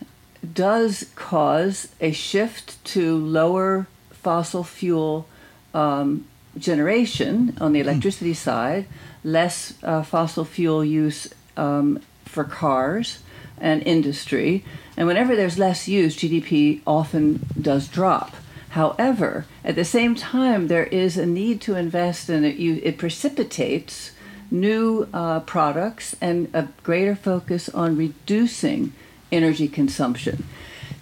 does 0.54 1.12
cause 1.16 1.90
a 2.00 2.12
shift 2.12 2.84
to 2.86 3.16
lower 3.18 3.88
fossil 4.12 4.64
fuel 4.64 5.28
um, 5.74 6.26
generation 6.58 7.58
on 7.62 7.74
the 7.74 7.82
hmm. 7.82 7.90
electricity 7.90 8.34
side, 8.34 8.86
less 9.24 9.74
uh, 9.84 10.04
fossil 10.04 10.46
fuel 10.46 10.84
use 10.84 11.28
um, 11.58 12.02
for 12.26 12.44
cars 12.44 13.20
and 13.58 13.84
industry. 13.84 14.66
And 14.98 15.08
whenever 15.08 15.36
there's 15.36 15.60
less 15.60 15.88
use, 15.88 16.16
GDP 16.18 16.82
often 16.86 17.46
does 17.60 17.88
drop. 17.88 18.36
However, 18.70 19.46
at 19.64 19.76
the 19.76 19.86
same 19.86 20.16
time, 20.16 20.68
there 20.68 20.86
is 20.86 21.18
a 21.18 21.26
need 21.26 21.60
to 21.62 21.76
invest 21.76 22.30
in 22.30 22.46
it. 22.46 22.56
You, 22.56 22.80
it 22.84 22.98
precipitates 22.98 24.12
new 24.50 25.08
uh, 25.14 25.42
products 25.42 26.16
and 26.22 26.50
a 26.54 26.70
greater 26.84 27.16
focus 27.16 27.70
on 27.70 27.98
reducing 27.98 28.94
energy 29.32 29.68
consumption 29.68 30.46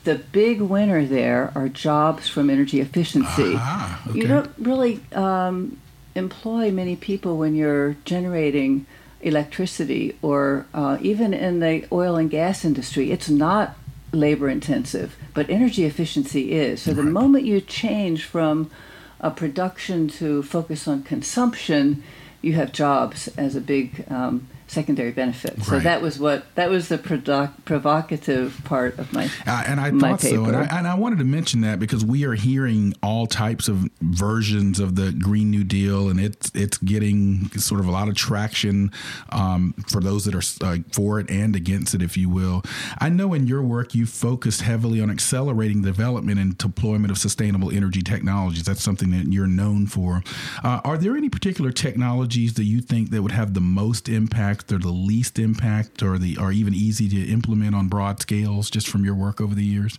the 0.09 0.15
big 0.15 0.59
winner 0.59 1.05
there 1.05 1.51
are 1.53 1.69
jobs 1.69 2.27
from 2.27 2.49
energy 2.49 2.81
efficiency. 2.81 3.55
okay. 3.55 4.19
You 4.19 4.25
don't 4.25 4.51
really 4.57 5.01
um, 5.13 5.79
employ 6.15 6.71
many 6.71 6.95
people 6.95 7.37
when 7.37 7.53
you're 7.53 7.95
generating 8.05 8.87
electricity 9.21 10.17
or 10.23 10.65
uh, 10.73 10.97
even 11.01 11.31
in 11.35 11.59
the 11.59 11.85
oil 11.91 12.15
and 12.15 12.27
gas 12.27 12.65
industry. 12.65 13.11
It's 13.11 13.29
not 13.29 13.75
labor 14.11 14.49
intensive, 14.49 15.15
but 15.35 15.47
energy 15.47 15.85
efficiency 15.85 16.53
is. 16.53 16.81
So 16.81 16.91
the 16.91 17.03
moment 17.03 17.45
you 17.45 17.61
change 17.61 18.25
from 18.25 18.71
a 19.19 19.29
production 19.29 20.07
to 20.07 20.41
focus 20.41 20.87
on 20.87 21.03
consumption, 21.03 22.01
you 22.41 22.53
have 22.53 22.71
jobs 22.71 23.27
as 23.37 23.55
a 23.55 23.61
big 23.61 24.05
um, 24.09 24.47
secondary 24.69 25.11
benefit. 25.11 25.61
So 25.63 25.79
that 25.79 26.01
was 26.01 26.19
what 26.19 26.43
that 26.55 26.69
was 26.69 26.89
the 26.89 26.97
provocative 26.97 28.61
part 28.63 28.97
of 28.99 29.11
my 29.11 29.25
uh, 29.45 29.63
and 29.67 29.79
I 29.79 29.91
thought 29.91 30.21
paper. 30.21 30.35
so, 30.35 30.45
and 30.45 30.55
I, 30.55 30.77
and 30.77 30.87
I 30.87 30.95
wanted 30.95 31.19
to 31.19 31.25
mention 31.25 31.61
that 31.61 31.79
because 31.79 32.05
we 32.05 32.23
are 32.25 32.35
hearing 32.35 32.93
all 33.01 33.27
types 33.27 33.67
of 33.67 33.89
versions 34.01 34.79
of 34.79 34.95
the 34.95 35.11
Green 35.11 35.49
New 35.49 35.63
Deal, 35.63 36.09
and 36.09 36.19
it's 36.19 36.51
it's 36.53 36.77
getting 36.77 37.49
sort 37.51 37.79
of 37.79 37.87
a 37.87 37.91
lot 37.91 38.07
of 38.07 38.15
traction 38.15 38.91
um, 39.29 39.73
for 39.87 40.01
those 40.01 40.25
that 40.25 40.35
are 40.35 40.65
uh, 40.65 40.77
for 40.91 41.19
it 41.19 41.29
and 41.29 41.55
against 41.55 41.93
it, 41.93 42.01
if 42.01 42.15
you 42.15 42.29
will. 42.29 42.63
I 42.99 43.09
know 43.09 43.33
in 43.33 43.47
your 43.47 43.63
work 43.63 43.95
you 43.95 44.05
focused 44.05 44.61
heavily 44.61 45.01
on 45.01 45.09
accelerating 45.09 45.81
the 45.81 45.89
development 45.89 46.39
and 46.39 46.57
deployment 46.57 47.11
of 47.11 47.17
sustainable 47.17 47.71
energy 47.71 48.01
technologies. 48.01 48.63
That's 48.63 48.83
something 48.83 49.09
that 49.11 49.33
you're 49.33 49.47
known 49.47 49.87
for. 49.87 50.23
Uh, 50.63 50.81
are 50.83 50.97
there 50.97 51.17
any 51.17 51.29
particular 51.29 51.71
technologies 51.71 52.53
that 52.53 52.65
you 52.65 52.81
think 52.81 53.09
that 53.09 53.21
would 53.21 53.31
have 53.31 53.53
the 53.53 53.61
most 53.61 54.07
impact? 54.07 54.58
Or 54.71 54.77
the 54.77 54.89
least 54.89 55.39
impact 55.39 56.03
or 56.03 56.17
the 56.17 56.37
are 56.37 56.51
even 56.51 56.73
easy 56.73 57.07
to 57.09 57.31
implement 57.31 57.75
on 57.75 57.87
broad 57.87 58.19
scales 58.19 58.69
just 58.69 58.87
from 58.87 59.03
your 59.05 59.15
work 59.15 59.39
over 59.41 59.55
the 59.55 59.65
years? 59.65 59.97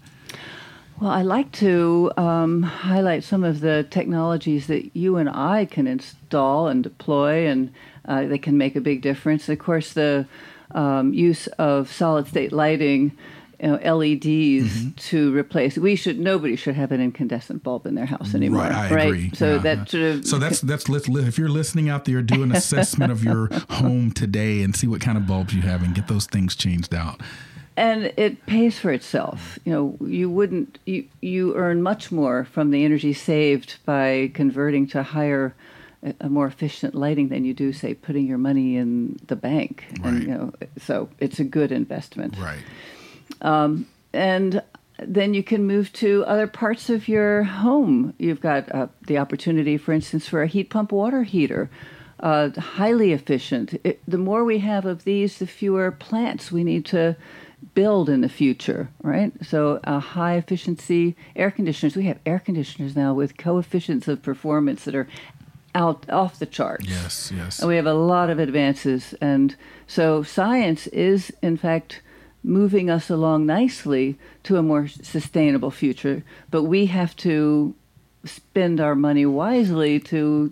Well, 1.00 1.10
I 1.10 1.22
like 1.22 1.50
to 1.52 2.12
um, 2.18 2.62
highlight 2.62 3.24
some 3.24 3.42
of 3.42 3.60
the 3.60 3.86
technologies 3.90 4.66
that 4.66 4.94
you 4.94 5.16
and 5.16 5.30
I 5.30 5.64
can 5.64 5.86
install 5.86 6.68
and 6.68 6.82
deploy, 6.82 7.46
and 7.46 7.72
uh, 8.04 8.26
they 8.26 8.36
can 8.36 8.58
make 8.58 8.76
a 8.76 8.82
big 8.82 9.00
difference. 9.00 9.48
Of 9.48 9.58
course, 9.58 9.94
the 9.94 10.26
um, 10.72 11.14
use 11.14 11.46
of 11.58 11.90
solid 11.90 12.26
state 12.26 12.52
lighting. 12.52 13.16
You 13.62 13.68
know, 13.68 13.96
LEDs 13.96 14.24
mm-hmm. 14.24 14.90
to 15.10 15.36
replace. 15.36 15.76
We 15.76 15.96
should 15.96 16.18
nobody 16.18 16.56
should 16.56 16.74
have 16.74 16.92
an 16.92 17.00
incandescent 17.00 17.62
bulb 17.62 17.86
in 17.86 17.94
their 17.94 18.06
house 18.06 18.34
anymore. 18.34 18.62
Right, 18.62 18.72
I 18.72 18.94
right? 18.94 19.06
agree. 19.06 19.30
So 19.34 19.54
yeah. 19.54 19.58
that 19.58 19.90
sort 19.90 20.02
of 20.02 20.26
so 20.26 20.38
that's 20.38 20.60
that's 20.60 20.88
if 20.88 21.38
you're 21.38 21.48
listening 21.48 21.88
out 21.88 22.04
there, 22.04 22.22
do 22.22 22.42
an 22.42 22.52
assessment 22.52 23.12
of 23.12 23.22
your 23.22 23.48
home 23.70 24.12
today 24.12 24.62
and 24.62 24.74
see 24.74 24.86
what 24.86 25.00
kind 25.00 25.18
of 25.18 25.26
bulbs 25.26 25.54
you 25.54 25.62
have 25.62 25.82
and 25.82 25.94
get 25.94 26.08
those 26.08 26.26
things 26.26 26.56
changed 26.56 26.94
out 26.94 27.20
and 27.76 28.12
it 28.18 28.44
pays 28.44 28.78
for 28.78 28.92
itself. 28.92 29.58
You 29.64 29.72
know, 29.72 30.06
you 30.06 30.28
wouldn't 30.28 30.78
you 30.84 31.06
you 31.20 31.54
earn 31.56 31.82
much 31.82 32.12
more 32.12 32.44
from 32.44 32.70
the 32.70 32.84
energy 32.84 33.14
saved 33.14 33.78
by 33.86 34.30
converting 34.34 34.86
to 34.88 35.02
higher 35.02 35.54
a 36.20 36.28
more 36.28 36.46
efficient 36.46 36.94
lighting 36.94 37.28
than 37.28 37.44
you 37.44 37.52
do 37.52 37.72
say 37.72 37.94
putting 37.94 38.26
your 38.26 38.38
money 38.38 38.76
in 38.76 39.18
the 39.26 39.36
bank. 39.36 39.84
Right. 40.00 40.06
And 40.08 40.22
you 40.22 40.28
know, 40.28 40.52
so 40.78 41.08
it's 41.18 41.38
a 41.38 41.44
good 41.44 41.72
investment. 41.72 42.36
Right. 42.38 42.62
Um, 43.42 43.86
and 44.12 44.62
then 44.98 45.34
you 45.34 45.42
can 45.42 45.66
move 45.66 45.92
to 45.94 46.24
other 46.26 46.46
parts 46.46 46.90
of 46.90 47.08
your 47.08 47.44
home. 47.44 48.14
You've 48.18 48.40
got 48.40 48.72
uh, 48.74 48.88
the 49.06 49.18
opportunity, 49.18 49.76
for 49.76 49.92
instance, 49.92 50.28
for 50.28 50.42
a 50.42 50.46
heat 50.46 50.70
pump 50.70 50.92
water 50.92 51.22
heater. 51.22 51.70
Uh, 52.18 52.50
highly 52.50 53.12
efficient. 53.12 53.80
It, 53.82 54.02
the 54.06 54.18
more 54.18 54.44
we 54.44 54.58
have 54.58 54.84
of 54.84 55.04
these, 55.04 55.38
the 55.38 55.46
fewer 55.46 55.90
plants 55.90 56.52
we 56.52 56.64
need 56.64 56.84
to 56.86 57.16
build 57.74 58.10
in 58.10 58.20
the 58.20 58.28
future, 58.28 58.90
right? 59.02 59.32
So, 59.42 59.80
uh, 59.84 60.00
high 60.00 60.36
efficiency 60.36 61.16
air 61.34 61.50
conditioners. 61.50 61.96
We 61.96 62.04
have 62.04 62.18
air 62.26 62.38
conditioners 62.38 62.94
now 62.94 63.14
with 63.14 63.38
coefficients 63.38 64.06
of 64.06 64.22
performance 64.22 64.84
that 64.84 64.94
are 64.94 65.08
out 65.74 66.08
off 66.10 66.38
the 66.38 66.46
charts. 66.46 66.86
Yes, 66.88 67.32
yes. 67.34 67.60
And 67.60 67.68
we 67.68 67.76
have 67.76 67.86
a 67.86 67.94
lot 67.94 68.28
of 68.28 68.38
advances, 68.38 69.14
and 69.20 69.56
so 69.86 70.22
science 70.22 70.88
is, 70.88 71.32
in 71.40 71.56
fact, 71.56 72.02
moving 72.42 72.88
us 72.90 73.10
along 73.10 73.46
nicely 73.46 74.18
to 74.44 74.56
a 74.56 74.62
more 74.62 74.88
sustainable 74.88 75.70
future. 75.70 76.22
But 76.50 76.64
we 76.64 76.86
have 76.86 77.14
to 77.16 77.74
spend 78.24 78.80
our 78.80 78.94
money 78.94 79.26
wisely 79.26 80.00
to 80.00 80.50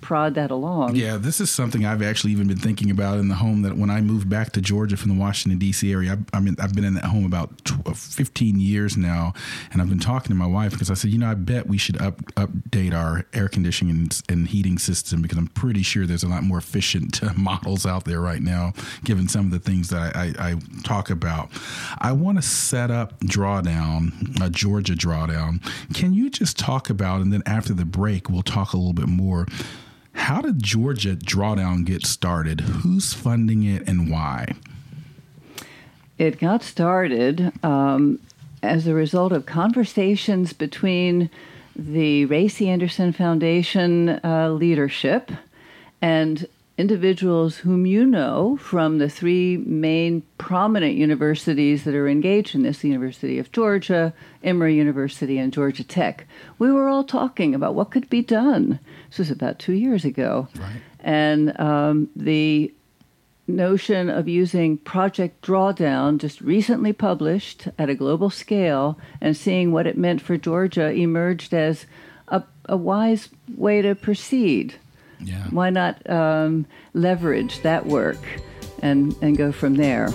prod 0.00 0.34
that 0.34 0.50
along. 0.50 0.96
Yeah, 0.96 1.16
this 1.16 1.40
is 1.40 1.50
something 1.50 1.84
I've 1.84 2.02
actually 2.02 2.32
even 2.32 2.48
been 2.48 2.58
thinking 2.58 2.90
about 2.90 3.18
in 3.18 3.28
the 3.28 3.34
home 3.34 3.62
that 3.62 3.76
when 3.76 3.90
I 3.90 4.00
moved 4.00 4.28
back 4.28 4.52
to 4.52 4.60
Georgia 4.60 4.96
from 4.96 5.10
the 5.10 5.20
Washington 5.20 5.58
D.C. 5.58 5.90
area, 5.92 6.18
I, 6.32 6.38
I 6.38 6.40
mean, 6.40 6.56
I've 6.58 6.74
been 6.74 6.84
in 6.84 6.94
that 6.94 7.04
home 7.04 7.24
about 7.24 7.64
12, 7.64 7.86
uh, 7.86 7.92
15 7.94 8.60
years 8.60 8.96
now, 8.96 9.32
and 9.72 9.80
I've 9.80 9.88
been 9.88 9.98
talking 9.98 10.28
to 10.28 10.34
my 10.34 10.46
wife 10.46 10.72
because 10.72 10.90
I 10.90 10.94
said, 10.94 11.10
you 11.10 11.18
know, 11.18 11.30
I 11.30 11.34
bet 11.34 11.66
we 11.66 11.78
should 11.78 12.00
up, 12.00 12.20
update 12.34 12.94
our 12.94 13.26
air 13.32 13.48
conditioning 13.48 13.96
and, 13.96 14.22
and 14.28 14.48
heating 14.48 14.78
system 14.78 15.22
because 15.22 15.38
I'm 15.38 15.48
pretty 15.48 15.82
sure 15.82 16.06
there's 16.06 16.22
a 16.22 16.28
lot 16.28 16.42
more 16.42 16.58
efficient 16.58 17.20
models 17.36 17.86
out 17.86 18.04
there 18.04 18.20
right 18.20 18.42
now, 18.42 18.72
given 19.04 19.28
some 19.28 19.46
of 19.46 19.52
the 19.52 19.60
things 19.60 19.90
that 19.90 20.16
I, 20.16 20.34
I, 20.38 20.50
I 20.50 20.54
talk 20.82 21.10
about. 21.10 21.50
I 21.98 22.12
want 22.12 22.38
to 22.38 22.42
set 22.42 22.90
up 22.90 23.20
drawdown, 23.20 24.40
a 24.42 24.50
Georgia 24.50 24.94
drawdown. 24.94 25.62
Can 25.94 26.14
you 26.14 26.30
just 26.30 26.58
talk 26.58 26.90
about, 26.90 27.20
and 27.20 27.32
then 27.32 27.42
after 27.46 27.72
the 27.72 27.84
break, 27.84 28.28
we'll 28.28 28.42
talk 28.42 28.72
a 28.72 28.76
little 28.76 28.92
bit 28.92 29.08
more 29.08 29.46
how 30.20 30.42
did 30.42 30.62
Georgia 30.62 31.16
Drawdown 31.16 31.84
get 31.84 32.06
started? 32.06 32.60
Who's 32.60 33.14
funding 33.14 33.64
it 33.64 33.88
and 33.88 34.10
why? 34.10 34.54
It 36.18 36.38
got 36.38 36.62
started 36.62 37.52
um, 37.64 38.20
as 38.62 38.86
a 38.86 38.92
result 38.94 39.32
of 39.32 39.46
conversations 39.46 40.52
between 40.52 41.30
the 41.74 42.26
Ray 42.26 42.48
C. 42.48 42.68
Anderson 42.68 43.12
Foundation 43.12 44.20
uh, 44.22 44.50
leadership 44.50 45.32
and 46.02 46.46
individuals 46.80 47.58
whom 47.58 47.84
you 47.84 48.06
know 48.06 48.56
from 48.56 48.98
the 48.98 49.08
three 49.08 49.58
main 49.58 50.22
prominent 50.38 50.94
universities 50.94 51.84
that 51.84 51.94
are 51.94 52.08
engaged 52.08 52.54
in 52.54 52.62
this 52.62 52.78
the 52.78 52.88
University 52.88 53.38
of 53.38 53.52
Georgia, 53.52 54.14
Emory 54.42 54.74
University, 54.74 55.38
and 55.38 55.52
Georgia 55.52 55.84
Tech. 55.84 56.26
We 56.58 56.72
were 56.72 56.88
all 56.88 57.04
talking 57.04 57.54
about 57.54 57.74
what 57.74 57.90
could 57.90 58.08
be 58.08 58.22
done. 58.22 58.80
This 59.10 59.18
was 59.18 59.30
about 59.30 59.58
two 59.58 59.74
years 59.74 60.06
ago. 60.06 60.48
Right. 60.56 60.80
And 61.00 61.60
um, 61.60 62.08
the 62.16 62.72
notion 63.46 64.08
of 64.08 64.26
using 64.28 64.78
Project 64.78 65.44
Drawdown, 65.44 66.18
just 66.18 66.40
recently 66.40 66.94
published 66.94 67.68
at 67.78 67.90
a 67.90 67.94
global 67.94 68.30
scale, 68.30 68.98
and 69.20 69.36
seeing 69.36 69.70
what 69.70 69.86
it 69.86 69.98
meant 69.98 70.22
for 70.22 70.38
Georgia, 70.38 70.90
emerged 70.90 71.52
as 71.52 71.84
a, 72.28 72.42
a 72.64 72.76
wise 72.76 73.28
way 73.54 73.82
to 73.82 73.94
proceed. 73.94 74.76
Yeah. 75.22 75.44
Why 75.50 75.70
not 75.70 76.08
um, 76.08 76.66
leverage 76.94 77.62
that 77.62 77.86
work 77.86 78.18
and, 78.82 79.14
and 79.22 79.36
go 79.36 79.52
from 79.52 79.74
there? 79.74 80.08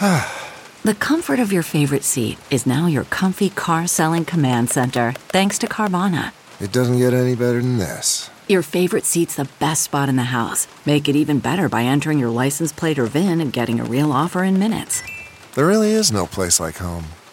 the 0.82 0.94
comfort 0.98 1.40
of 1.40 1.52
your 1.52 1.62
favorite 1.62 2.04
seat 2.04 2.38
is 2.50 2.66
now 2.66 2.86
your 2.86 3.04
comfy 3.04 3.50
car 3.50 3.86
selling 3.86 4.24
command 4.24 4.70
center, 4.70 5.12
thanks 5.28 5.58
to 5.58 5.66
Carvana. 5.66 6.32
It 6.60 6.72
doesn't 6.72 6.98
get 6.98 7.14
any 7.14 7.34
better 7.34 7.60
than 7.60 7.78
this. 7.78 8.30
Your 8.48 8.62
favorite 8.62 9.04
seat's 9.04 9.36
the 9.36 9.48
best 9.60 9.84
spot 9.84 10.08
in 10.08 10.16
the 10.16 10.24
house. 10.24 10.66
Make 10.84 11.08
it 11.08 11.16
even 11.16 11.38
better 11.38 11.68
by 11.68 11.84
entering 11.84 12.18
your 12.18 12.30
license 12.30 12.72
plate 12.72 12.98
or 12.98 13.06
VIN 13.06 13.40
and 13.40 13.52
getting 13.52 13.78
a 13.78 13.84
real 13.84 14.12
offer 14.12 14.42
in 14.42 14.58
minutes. 14.58 15.02
There 15.54 15.66
really 15.66 15.92
is 15.92 16.10
no 16.10 16.26
place 16.26 16.58
like 16.58 16.76
home. 16.78 17.04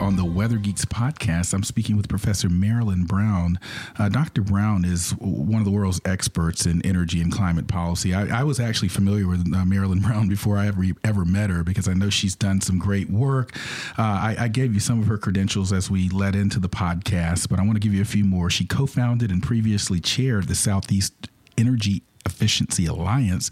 On 0.00 0.16
the 0.16 0.24
Weather 0.24 0.56
Geeks 0.56 0.84
podcast. 0.84 1.52
I'm 1.52 1.62
speaking 1.62 1.96
with 1.96 2.08
Professor 2.08 2.48
Marilyn 2.48 3.04
Brown. 3.04 3.58
Uh, 3.98 4.08
Dr. 4.08 4.42
Brown 4.42 4.84
is 4.84 5.10
one 5.18 5.60
of 5.60 5.64
the 5.64 5.70
world's 5.70 6.00
experts 6.04 6.66
in 6.66 6.84
energy 6.84 7.20
and 7.20 7.32
climate 7.32 7.68
policy. 7.68 8.14
I, 8.14 8.40
I 8.40 8.44
was 8.44 8.60
actually 8.60 8.88
familiar 8.88 9.26
with 9.26 9.52
uh, 9.54 9.64
Marilyn 9.64 10.00
Brown 10.02 10.28
before 10.28 10.56
I 10.56 10.66
ever 10.66 10.84
ever 11.04 11.24
met 11.24 11.50
her 11.50 11.62
because 11.62 11.88
I 11.88 11.94
know 11.94 12.10
she's 12.10 12.36
done 12.36 12.60
some 12.60 12.78
great 12.78 13.10
work. 13.10 13.56
Uh, 13.98 14.02
I, 14.02 14.36
I 14.40 14.48
gave 14.48 14.74
you 14.74 14.80
some 14.80 15.00
of 15.00 15.06
her 15.06 15.18
credentials 15.18 15.72
as 15.72 15.90
we 15.90 16.08
led 16.08 16.34
into 16.34 16.60
the 16.60 16.68
podcast, 16.68 17.48
but 17.48 17.58
I 17.58 17.62
want 17.62 17.74
to 17.74 17.80
give 17.80 17.94
you 17.94 18.02
a 18.02 18.06
few 18.06 18.24
more. 18.24 18.50
She 18.50 18.66
co-founded 18.66 19.30
and 19.30 19.42
previously 19.42 20.00
chaired 20.00 20.48
the 20.48 20.54
Southeast 20.54 21.28
Energy 21.56 22.02
Efficiency 22.28 22.86
Alliance, 22.86 23.50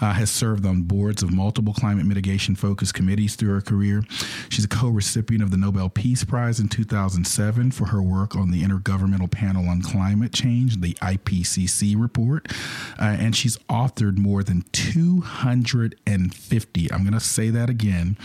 uh, 0.00 0.12
has 0.12 0.30
served 0.30 0.66
on 0.66 0.82
boards 0.82 1.22
of 1.22 1.32
multiple 1.32 1.72
climate 1.72 2.06
mitigation 2.06 2.54
focused 2.54 2.94
committees 2.94 3.34
through 3.34 3.54
her 3.54 3.60
career. 3.60 4.04
She's 4.48 4.64
a 4.64 4.68
co 4.68 4.88
recipient 4.88 5.42
of 5.42 5.50
the 5.50 5.56
Nobel 5.56 5.88
Peace 5.88 6.24
Prize 6.24 6.60
in 6.60 6.68
2007 6.68 7.70
for 7.70 7.86
her 7.86 8.02
work 8.02 8.36
on 8.36 8.50
the 8.50 8.62
Intergovernmental 8.62 9.30
Panel 9.30 9.68
on 9.68 9.82
Climate 9.82 10.32
Change, 10.32 10.80
the 10.80 10.94
IPCC 10.94 12.00
report. 12.00 12.48
Uh, 12.98 13.16
and 13.18 13.34
she's 13.34 13.56
authored 13.68 14.18
more 14.18 14.42
than 14.42 14.64
250, 14.72 16.92
I'm 16.92 17.02
going 17.02 17.14
to 17.14 17.20
say 17.20 17.50
that 17.50 17.70
again, 17.70 18.16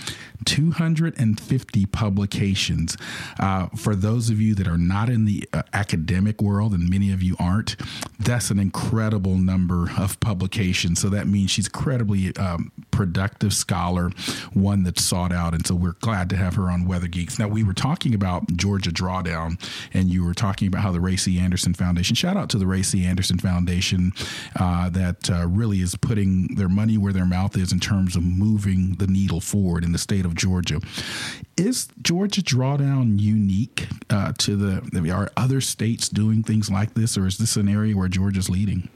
250 0.46 1.86
publications. 1.88 2.98
Uh, 3.40 3.68
for 3.76 3.96
those 3.96 4.30
of 4.30 4.42
you 4.42 4.56
that 4.56 4.68
are 4.68 4.78
not 4.78 5.10
in 5.10 5.26
the 5.26 5.48
uh, 5.54 5.64
academic 5.74 6.42
world, 6.42 6.74
and 6.74 6.90
many 6.90 7.12
of 7.12 7.24
you 7.24 7.36
aren't, 7.40 7.76
that's 8.20 8.50
an 8.50 8.60
incredible 8.60 9.38
number 9.38 9.88
of 9.98 10.20
publication. 10.20 10.96
So 10.96 11.10
that 11.10 11.28
means 11.28 11.52
she's 11.52 11.68
incredibly 11.68 12.36
um, 12.38 12.72
productive 12.92 13.54
scholar, 13.54 14.12
one 14.54 14.84
that's 14.84 15.04
sought 15.04 15.32
out. 15.32 15.54
And 15.54 15.66
so 15.66 15.76
we're 15.76 15.96
glad 16.02 16.30
to 16.30 16.36
have 16.36 16.56
her 16.56 16.70
on 16.70 16.86
Weather 16.86 17.08
Geeks. 17.08 17.40
Now, 17.40 17.48
we 17.48 17.64
were 17.64 17.74
talking 17.74 18.14
about 18.14 18.48
Georgia 18.56 18.92
Drawdown, 18.92 19.60
and 19.94 20.10
you 20.10 20.24
were 20.24 20.34
talking 20.34 20.68
about 20.68 20.82
how 20.82 20.92
the 20.92 21.02
Ray 21.02 21.16
C. 21.16 21.40
Anderson 21.40 21.74
Foundation, 21.74 22.16
shout 22.16 22.38
out 22.38 22.50
to 22.52 22.58
the 22.58 22.68
Ray 22.68 22.84
C. 22.84 23.06
Anderson 23.06 23.38
Foundation, 23.38 24.12
uh, 24.60 24.90
that 24.90 25.30
uh, 25.30 25.48
really 25.48 25.80
is 25.80 25.96
putting 25.96 26.56
their 26.56 26.70
money 26.70 26.98
where 26.98 27.14
their 27.14 27.26
mouth 27.26 27.58
is 27.58 27.72
in 27.72 27.80
terms 27.80 28.16
of 28.16 28.24
moving 28.24 28.96
the 28.96 29.08
needle 29.08 29.42
forward 29.42 29.84
in 29.84 29.92
the 29.92 29.98
state 29.98 30.26
of 30.26 30.36
Georgia. 30.36 30.80
Is 31.58 31.88
Georgia 32.02 32.42
Drawdown 32.42 33.20
unique 33.20 33.88
uh, 34.10 34.34
to 34.40 34.56
the, 34.56 35.12
are 35.12 35.32
other 35.38 35.62
states 35.62 36.10
doing 36.10 36.44
things 36.44 36.70
like 36.70 36.94
this, 36.94 37.18
or 37.18 37.28
is 37.28 37.38
this 37.38 37.56
an 37.56 37.68
area 37.68 37.96
where 37.96 38.08
Georgia's 38.08 38.50
leading? 38.50 38.90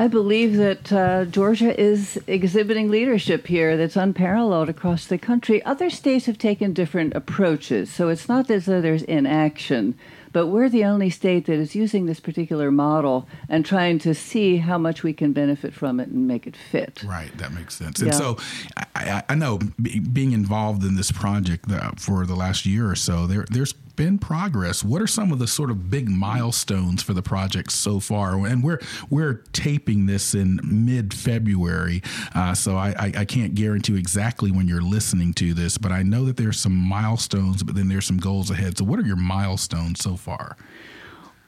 I 0.00 0.08
believe 0.08 0.56
that 0.56 0.90
uh, 0.90 1.26
Georgia 1.26 1.78
is 1.78 2.18
exhibiting 2.26 2.90
leadership 2.90 3.46
here 3.46 3.76
that's 3.76 3.96
unparalleled 3.96 4.70
across 4.70 5.04
the 5.04 5.18
country. 5.18 5.62
Other 5.64 5.90
states 5.90 6.24
have 6.24 6.38
taken 6.38 6.72
different 6.72 7.14
approaches, 7.14 7.92
so 7.92 8.08
it's 8.08 8.26
not 8.26 8.50
as 8.50 8.64
though 8.64 8.80
there's 8.80 9.02
inaction, 9.02 9.98
But 10.32 10.46
we're 10.46 10.70
the 10.70 10.86
only 10.86 11.10
state 11.10 11.44
that 11.46 11.58
is 11.58 11.74
using 11.74 12.06
this 12.06 12.18
particular 12.18 12.70
model 12.70 13.28
and 13.46 13.66
trying 13.66 13.98
to 13.98 14.14
see 14.14 14.56
how 14.56 14.78
much 14.78 15.02
we 15.02 15.12
can 15.12 15.34
benefit 15.34 15.74
from 15.74 16.00
it 16.00 16.08
and 16.08 16.26
make 16.26 16.46
it 16.46 16.56
fit. 16.56 17.02
Right, 17.04 17.36
that 17.36 17.52
makes 17.52 17.76
sense. 17.76 18.00
Yeah. 18.00 18.06
And 18.06 18.14
so 18.14 18.38
I, 18.94 19.22
I, 19.28 19.34
know 19.34 19.58
be, 19.82 19.98
being 19.98 20.32
involved 20.32 20.82
in 20.82 20.96
this 20.96 21.12
project 21.12 21.70
uh, 21.70 21.90
for 21.98 22.24
the 22.24 22.36
last 22.36 22.64
year 22.64 22.88
or 22.88 22.96
so, 22.96 23.26
there, 23.26 23.44
there's 23.50 23.74
been 24.00 24.18
progress. 24.18 24.82
What 24.82 25.02
are 25.02 25.06
some 25.06 25.30
of 25.30 25.38
the 25.38 25.46
sort 25.46 25.70
of 25.70 25.90
big 25.90 26.08
milestones 26.08 27.02
for 27.02 27.12
the 27.12 27.20
project 27.20 27.70
so 27.70 28.00
far? 28.00 28.46
And 28.46 28.64
we're 28.64 28.80
we're 29.10 29.42
taping 29.52 30.06
this 30.06 30.34
in 30.34 30.58
mid 30.64 31.12
February, 31.12 32.02
uh, 32.34 32.54
so 32.54 32.78
I, 32.78 32.94
I, 32.98 33.12
I 33.18 33.24
can't 33.26 33.54
guarantee 33.54 33.98
exactly 33.98 34.50
when 34.50 34.66
you're 34.66 34.80
listening 34.80 35.34
to 35.34 35.52
this, 35.52 35.76
but 35.76 35.92
I 35.92 36.02
know 36.02 36.24
that 36.24 36.38
there's 36.38 36.58
some 36.58 36.74
milestones, 36.74 37.62
but 37.62 37.74
then 37.74 37.88
there's 37.88 38.06
some 38.06 38.16
goals 38.16 38.50
ahead. 38.50 38.78
So, 38.78 38.84
what 38.84 38.98
are 38.98 39.04
your 39.04 39.16
milestones 39.16 40.00
so 40.00 40.16
far? 40.16 40.56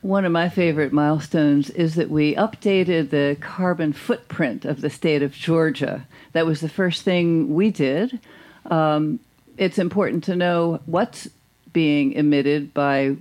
One 0.02 0.26
of 0.26 0.32
my 0.32 0.50
favorite 0.50 0.92
milestones 0.92 1.70
is 1.70 1.94
that 1.94 2.10
we 2.10 2.34
updated 2.34 3.08
the 3.08 3.38
carbon 3.40 3.94
footprint 3.94 4.66
of 4.66 4.82
the 4.82 4.90
state 4.90 5.22
of 5.22 5.32
Georgia. 5.32 6.06
That 6.32 6.44
was 6.44 6.60
the 6.60 6.68
first 6.68 7.02
thing 7.02 7.54
we 7.54 7.70
did. 7.70 8.20
Um, 8.66 9.20
it's 9.56 9.78
important 9.78 10.24
to 10.24 10.36
know 10.36 10.80
what's 10.84 11.28
being 11.72 12.12
emitted 12.12 12.72
by 12.74 13.16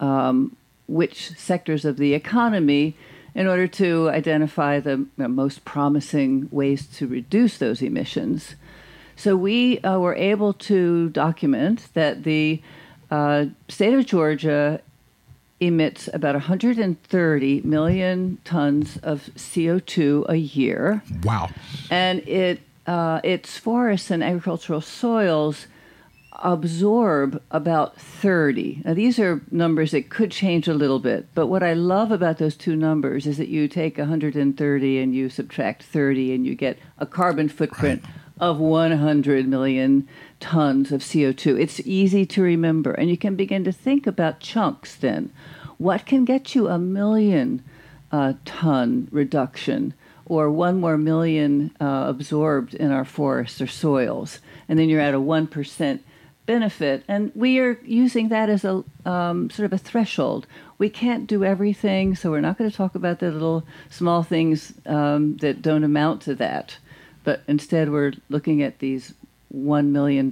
um, 0.00 0.56
which 0.86 1.30
sectors 1.36 1.84
of 1.84 1.96
the 1.96 2.14
economy 2.14 2.94
in 3.34 3.46
order 3.46 3.66
to 3.68 4.08
identify 4.10 4.80
the 4.80 5.06
most 5.16 5.64
promising 5.64 6.48
ways 6.50 6.86
to 6.86 7.06
reduce 7.06 7.58
those 7.58 7.82
emissions. 7.82 8.54
So 9.16 9.36
we 9.36 9.78
uh, 9.80 9.98
were 9.98 10.14
able 10.14 10.52
to 10.54 11.08
document 11.10 11.88
that 11.94 12.24
the 12.24 12.62
uh, 13.10 13.46
state 13.68 13.94
of 13.94 14.06
Georgia 14.06 14.80
emits 15.60 16.08
about 16.14 16.34
130 16.36 17.60
million 17.62 18.38
tons 18.44 18.96
of 19.02 19.28
CO2 19.36 20.28
a 20.28 20.36
year, 20.36 21.02
Wow. 21.24 21.50
and 21.90 22.20
it 22.28 22.60
uh, 22.86 23.20
its 23.22 23.58
forests 23.58 24.10
and 24.10 24.22
agricultural 24.24 24.80
soils 24.80 25.66
absorb 26.40 27.42
about 27.50 27.96
30. 27.96 28.82
Now, 28.84 28.94
these 28.94 29.18
are 29.18 29.42
numbers 29.50 29.90
that 29.90 30.08
could 30.10 30.30
change 30.30 30.68
a 30.68 30.74
little 30.74 30.98
bit, 30.98 31.26
but 31.34 31.48
what 31.48 31.62
I 31.62 31.72
love 31.72 32.12
about 32.12 32.38
those 32.38 32.56
two 32.56 32.76
numbers 32.76 33.26
is 33.26 33.38
that 33.38 33.48
you 33.48 33.66
take 33.66 33.98
130 33.98 34.98
and 34.98 35.14
you 35.14 35.28
subtract 35.28 35.82
30 35.82 36.34
and 36.34 36.46
you 36.46 36.54
get 36.54 36.78
a 36.98 37.06
carbon 37.06 37.48
footprint 37.48 38.04
of 38.40 38.60
100 38.60 39.48
million 39.48 40.08
tons 40.38 40.92
of 40.92 41.00
CO2. 41.00 41.60
It's 41.60 41.80
easy 41.80 42.24
to 42.26 42.42
remember, 42.42 42.92
and 42.92 43.10
you 43.10 43.16
can 43.16 43.34
begin 43.34 43.64
to 43.64 43.72
think 43.72 44.06
about 44.06 44.38
chunks 44.38 44.94
then. 44.94 45.32
What 45.78 46.06
can 46.06 46.24
get 46.24 46.54
you 46.54 46.68
a 46.68 46.78
million 46.78 47.64
uh, 48.12 48.34
ton 48.44 49.08
reduction? 49.10 49.94
or 50.30 50.50
one 50.50 50.78
more 50.78 50.98
million 50.98 51.74
uh, 51.80 52.04
absorbed 52.06 52.74
in 52.74 52.90
our 52.90 53.04
forests 53.04 53.62
or 53.62 53.66
soils, 53.66 54.40
and 54.68 54.78
then 54.78 54.86
you're 54.86 55.00
at 55.00 55.14
a 55.14 55.18
1% 55.18 56.00
benefit. 56.48 57.04
And 57.06 57.30
we 57.34 57.58
are 57.58 57.78
using 57.84 58.30
that 58.30 58.48
as 58.48 58.64
a 58.64 58.82
um, 59.04 59.50
sort 59.50 59.66
of 59.66 59.72
a 59.74 59.78
threshold. 59.78 60.46
We 60.78 60.88
can't 60.88 61.26
do 61.26 61.44
everything, 61.44 62.16
so 62.16 62.30
we're 62.30 62.40
not 62.40 62.56
going 62.56 62.70
to 62.70 62.76
talk 62.76 62.94
about 62.94 63.18
the 63.18 63.30
little 63.30 63.64
small 63.90 64.22
things 64.22 64.72
um, 64.86 65.36
that 65.36 65.60
don't 65.60 65.84
amount 65.84 66.22
to 66.22 66.34
that. 66.36 66.78
But 67.22 67.42
instead, 67.46 67.92
we're 67.92 68.14
looking 68.30 68.62
at 68.62 68.78
these 68.78 69.12
$1 69.54 69.88
million, 69.88 70.30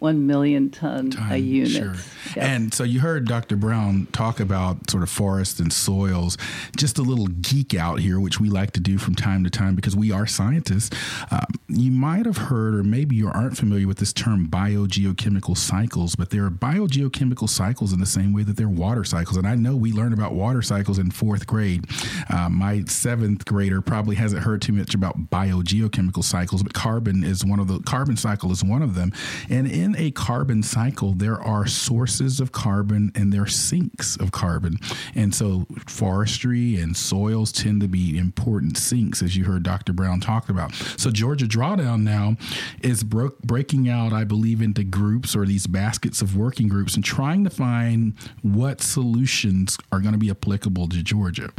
1 0.00 0.26
million 0.26 0.70
ton, 0.70 1.08
a 1.08 1.10
time, 1.10 1.44
unit. 1.44 1.70
Sure. 1.70 1.94
Yep. 2.36 2.44
And 2.44 2.74
so 2.74 2.84
you 2.84 3.00
heard 3.00 3.26
Dr. 3.26 3.56
Brown 3.56 4.06
talk 4.12 4.40
about 4.40 4.90
sort 4.90 5.02
of 5.02 5.10
forests 5.10 5.60
and 5.60 5.72
soils. 5.72 6.38
Just 6.76 6.98
a 6.98 7.02
little 7.02 7.26
geek 7.26 7.74
out 7.74 8.00
here, 8.00 8.18
which 8.18 8.40
we 8.40 8.48
like 8.48 8.72
to 8.72 8.80
do 8.80 8.98
from 8.98 9.14
time 9.14 9.44
to 9.44 9.50
time 9.50 9.74
because 9.74 9.94
we 9.94 10.10
are 10.10 10.26
scientists. 10.26 10.96
Um, 11.30 11.44
you 11.68 11.90
might 11.90 12.26
have 12.26 12.36
heard, 12.36 12.74
or 12.74 12.82
maybe 12.82 13.16
you 13.16 13.28
aren't 13.28 13.56
familiar 13.56 13.86
with 13.86 13.98
this 13.98 14.12
term 14.12 14.48
biogeochemical 14.48 15.56
cycles, 15.56 16.16
but 16.16 16.30
there 16.30 16.44
are 16.46 16.50
biogeochemical 16.50 17.48
cycles 17.48 17.92
in 17.92 18.00
the 18.00 18.06
same 18.06 18.32
way 18.32 18.42
that 18.42 18.56
there 18.56 18.66
are 18.66 18.70
water 18.70 19.04
cycles. 19.04 19.36
And 19.36 19.46
I 19.46 19.54
know 19.54 19.76
we 19.76 19.92
learned 19.92 20.14
about 20.14 20.32
water 20.32 20.62
cycles 20.62 20.98
in 20.98 21.10
fourth 21.10 21.46
grade. 21.46 21.84
Uh, 22.30 22.48
my 22.48 22.84
seventh 22.84 23.44
grader 23.44 23.80
probably 23.82 24.16
hasn't 24.16 24.42
heard 24.42 24.62
too 24.62 24.72
much 24.72 24.94
about 24.94 25.30
biogeochemical 25.30 26.24
cycles, 26.24 26.62
but 26.62 26.72
carbon 26.72 27.22
is 27.22 27.44
one 27.44 27.60
of 27.60 27.68
the 27.68 27.80
carbon 27.80 28.16
cycle 28.16 28.50
is 28.50 28.64
one 28.64 28.82
of 28.82 28.94
them. 28.94 29.12
And 29.48 29.70
in 29.70 29.89
a 29.96 30.10
carbon 30.10 30.62
cycle, 30.62 31.12
there 31.12 31.40
are 31.40 31.66
sources 31.66 32.40
of 32.40 32.52
carbon 32.52 33.12
and 33.14 33.32
there 33.32 33.42
are 33.42 33.46
sinks 33.46 34.16
of 34.16 34.32
carbon. 34.32 34.76
And 35.14 35.34
so 35.34 35.66
forestry 35.86 36.76
and 36.76 36.96
soils 36.96 37.52
tend 37.52 37.80
to 37.80 37.88
be 37.88 38.18
important 38.18 38.76
sinks, 38.76 39.22
as 39.22 39.36
you 39.36 39.44
heard 39.44 39.62
Dr. 39.62 39.92
Brown 39.92 40.20
talk 40.20 40.48
about. 40.48 40.72
So 40.96 41.10
Georgia 41.10 41.46
Drawdown 41.46 42.02
now 42.02 42.36
is 42.82 43.02
bro- 43.02 43.36
breaking 43.44 43.88
out, 43.88 44.12
I 44.12 44.24
believe, 44.24 44.62
into 44.62 44.84
groups 44.84 45.34
or 45.34 45.46
these 45.46 45.66
baskets 45.66 46.22
of 46.22 46.36
working 46.36 46.68
groups 46.68 46.94
and 46.94 47.04
trying 47.04 47.44
to 47.44 47.50
find 47.50 48.14
what 48.42 48.80
solutions 48.80 49.78
are 49.92 50.00
going 50.00 50.12
to 50.12 50.18
be 50.18 50.30
applicable 50.30 50.88
to 50.88 51.02
Georgia. 51.02 51.50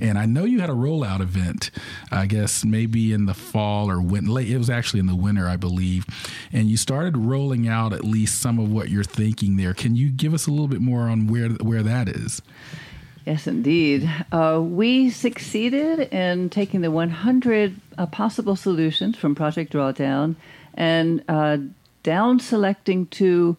And 0.00 0.18
I 0.18 0.26
know 0.26 0.44
you 0.44 0.60
had 0.60 0.70
a 0.70 0.74
rollout 0.74 1.20
event, 1.20 1.70
I 2.10 2.26
guess 2.26 2.64
maybe 2.64 3.12
in 3.12 3.26
the 3.26 3.34
fall 3.34 3.90
or 3.90 4.00
late. 4.02 4.50
It 4.50 4.58
was 4.58 4.70
actually 4.70 5.00
in 5.00 5.06
the 5.06 5.14
winter, 5.14 5.48
I 5.48 5.56
believe. 5.56 6.06
And 6.52 6.68
you 6.68 6.76
started 6.76 7.16
rolling 7.16 7.68
out 7.68 7.79
at 7.88 8.04
least 8.04 8.40
some 8.40 8.58
of 8.58 8.70
what 8.70 8.90
you're 8.90 9.04
thinking 9.04 9.56
there. 9.56 9.74
Can 9.74 9.96
you 9.96 10.10
give 10.10 10.34
us 10.34 10.46
a 10.46 10.50
little 10.50 10.68
bit 10.68 10.80
more 10.80 11.02
on 11.02 11.26
where 11.26 11.48
where 11.48 11.82
that 11.82 12.08
is? 12.08 12.42
Yes, 13.26 13.46
indeed. 13.46 14.10
Uh, 14.32 14.60
we 14.62 15.10
succeeded 15.10 16.12
in 16.12 16.48
taking 16.48 16.80
the 16.80 16.90
100 16.90 17.76
uh, 17.98 18.06
possible 18.06 18.56
solutions 18.56 19.16
from 19.16 19.34
Project 19.34 19.72
Drawdown 19.72 20.36
and 20.74 21.22
uh, 21.28 21.58
down 22.02 22.40
selecting 22.40 23.06
to 23.06 23.56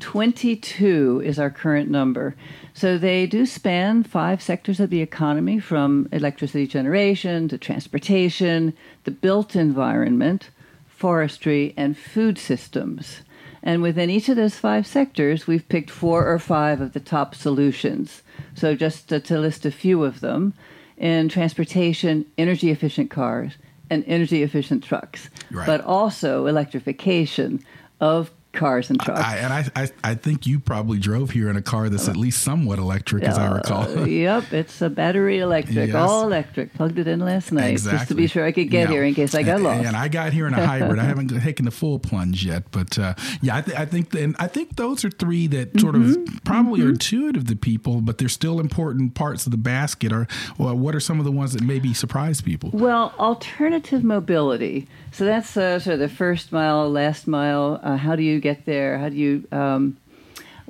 22 0.00 1.22
is 1.24 1.38
our 1.38 1.50
current 1.50 1.90
number. 1.90 2.34
So 2.72 2.98
they 2.98 3.26
do 3.26 3.46
span 3.46 4.02
five 4.02 4.42
sectors 4.42 4.80
of 4.80 4.90
the 4.90 5.02
economy 5.02 5.60
from 5.60 6.08
electricity 6.12 6.66
generation 6.66 7.48
to 7.48 7.58
transportation, 7.58 8.74
the 9.04 9.10
built 9.10 9.54
environment, 9.54 10.50
forestry, 10.88 11.74
and 11.76 11.96
food 11.96 12.38
systems. 12.38 13.20
And 13.62 13.82
within 13.82 14.08
each 14.10 14.28
of 14.28 14.36
those 14.36 14.56
five 14.56 14.86
sectors, 14.86 15.46
we've 15.46 15.68
picked 15.68 15.90
four 15.90 16.26
or 16.26 16.38
five 16.38 16.80
of 16.80 16.92
the 16.92 17.00
top 17.00 17.34
solutions. 17.34 18.22
So, 18.54 18.74
just 18.74 19.08
to, 19.10 19.20
to 19.20 19.38
list 19.38 19.66
a 19.66 19.70
few 19.70 20.02
of 20.04 20.20
them 20.20 20.54
in 20.96 21.28
transportation, 21.28 22.24
energy 22.38 22.70
efficient 22.70 23.10
cars 23.10 23.52
and 23.90 24.04
energy 24.06 24.42
efficient 24.42 24.84
trucks, 24.84 25.28
Right. 25.50 25.66
but 25.66 25.80
also 25.82 26.46
electrification 26.46 27.62
of 28.00 28.30
cars 28.52 28.90
and 28.90 29.00
trucks. 29.00 29.20
I, 29.20 29.36
and 29.36 29.52
I, 29.52 29.64
I 29.76 29.88
I 30.02 30.14
think 30.14 30.46
you 30.46 30.58
probably 30.58 30.98
drove 30.98 31.30
here 31.30 31.48
in 31.48 31.56
a 31.56 31.62
car 31.62 31.88
that's 31.88 32.08
at 32.08 32.16
least 32.16 32.42
somewhat 32.42 32.78
electric, 32.78 33.22
as 33.22 33.38
I 33.38 33.50
recall. 33.54 33.82
Uh, 33.98 34.04
yep, 34.06 34.52
it's 34.52 34.82
a 34.82 34.90
battery 34.90 35.38
electric, 35.38 35.88
Yes. 35.88 35.94
all 35.94 36.24
electric. 36.24 36.74
Plugged 36.74 36.98
it 36.98 37.06
in 37.06 37.20
last 37.20 37.52
night 37.52 37.78
just 37.78 38.08
to 38.08 38.14
be 38.14 38.26
sure 38.26 38.44
I 38.44 38.52
could 38.52 38.68
get 38.70 38.88
Yeah. 38.88 38.94
here 38.94 39.04
in 39.04 39.14
case 39.14 39.34
I 39.34 39.42
got 39.44 39.56
and, 39.56 39.64
lost. 39.64 39.86
And 39.86 39.96
I 39.96 40.08
got 40.08 40.32
here 40.32 40.46
in 40.46 40.54
a 40.54 40.66
hybrid. 40.66 40.98
I 40.98 41.04
haven't 41.12 41.28
taken 41.40 41.64
the 41.64 41.70
full 41.70 41.98
plunge 41.98 42.44
yet, 42.44 42.64
but 42.72 42.98
uh, 42.98 43.14
yeah, 43.40 43.56
I, 43.58 43.60
th- 43.62 43.76
I 43.78 43.84
think 43.84 44.12
and 44.14 44.34
I 44.38 44.46
think 44.48 44.76
those 44.76 45.04
are 45.04 45.10
three 45.10 45.46
that 45.48 45.78
sort 45.80 45.94
Mm-hmm. 45.94 46.34
of 46.36 46.44
probably 46.44 46.82
are 46.82 46.88
intuitive 46.90 47.46
to 47.48 47.56
people, 47.56 48.00
but 48.00 48.18
they're 48.18 48.28
still 48.28 48.58
important 48.60 49.14
parts 49.14 49.46
of 49.46 49.52
the 49.52 49.58
basket. 49.58 50.12
Or 50.12 50.26
well, 50.58 50.76
what 50.76 50.94
are 50.94 51.00
some 51.00 51.18
of 51.18 51.24
the 51.24 51.32
ones 51.32 51.52
that 51.52 51.62
maybe 51.62 51.94
surprise 51.94 52.40
people? 52.40 52.70
Well, 52.72 53.14
alternative 53.18 54.02
mobility. 54.02 54.88
So 55.12 55.24
that's 55.24 55.56
uh, 55.56 55.78
sort 55.78 55.94
of 55.94 56.00
the 56.00 56.08
first 56.08 56.52
mile, 56.52 56.88
last 56.90 57.26
mile. 57.26 57.80
Uh, 57.82 57.96
how 57.96 58.16
do 58.16 58.22
you 58.22 58.39
get 58.40 58.64
there? 58.66 58.98
How 58.98 59.08
do 59.08 59.16
you 59.16 59.46
um, 59.52 59.96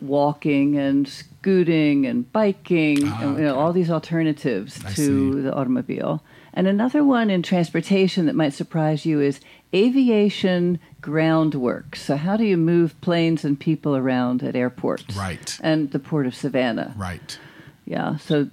walking 0.00 0.76
and 0.76 1.08
scooting 1.08 2.06
and 2.06 2.30
biking? 2.32 3.02
and, 3.06 3.38
you 3.38 3.44
know, 3.44 3.58
all 3.58 3.72
these 3.72 3.90
alternatives 3.90 4.80
Ah, 4.84 4.88
I 4.88 4.92
to 4.92 5.34
see. 5.34 5.40
the 5.40 5.54
automobile. 5.54 6.22
And 6.52 6.66
another 6.66 7.04
one 7.04 7.30
in 7.30 7.42
transportation 7.42 8.26
that 8.26 8.34
might 8.34 8.52
surprise 8.52 9.06
you 9.06 9.20
is 9.20 9.40
aviation 9.72 10.80
groundwork. 11.00 11.94
So 11.96 12.16
how 12.16 12.36
do 12.36 12.44
you 12.44 12.56
move 12.56 13.00
planes 13.00 13.44
and 13.44 13.58
people 13.58 13.96
around 13.96 14.42
at 14.42 14.56
airports? 14.56 15.14
Right. 15.16 15.56
And 15.62 15.92
the 15.92 16.00
port 16.00 16.26
of 16.26 16.34
Savannah. 16.34 16.92
Right. 16.96 17.38
Yeah. 17.86 18.16
So 18.16 18.48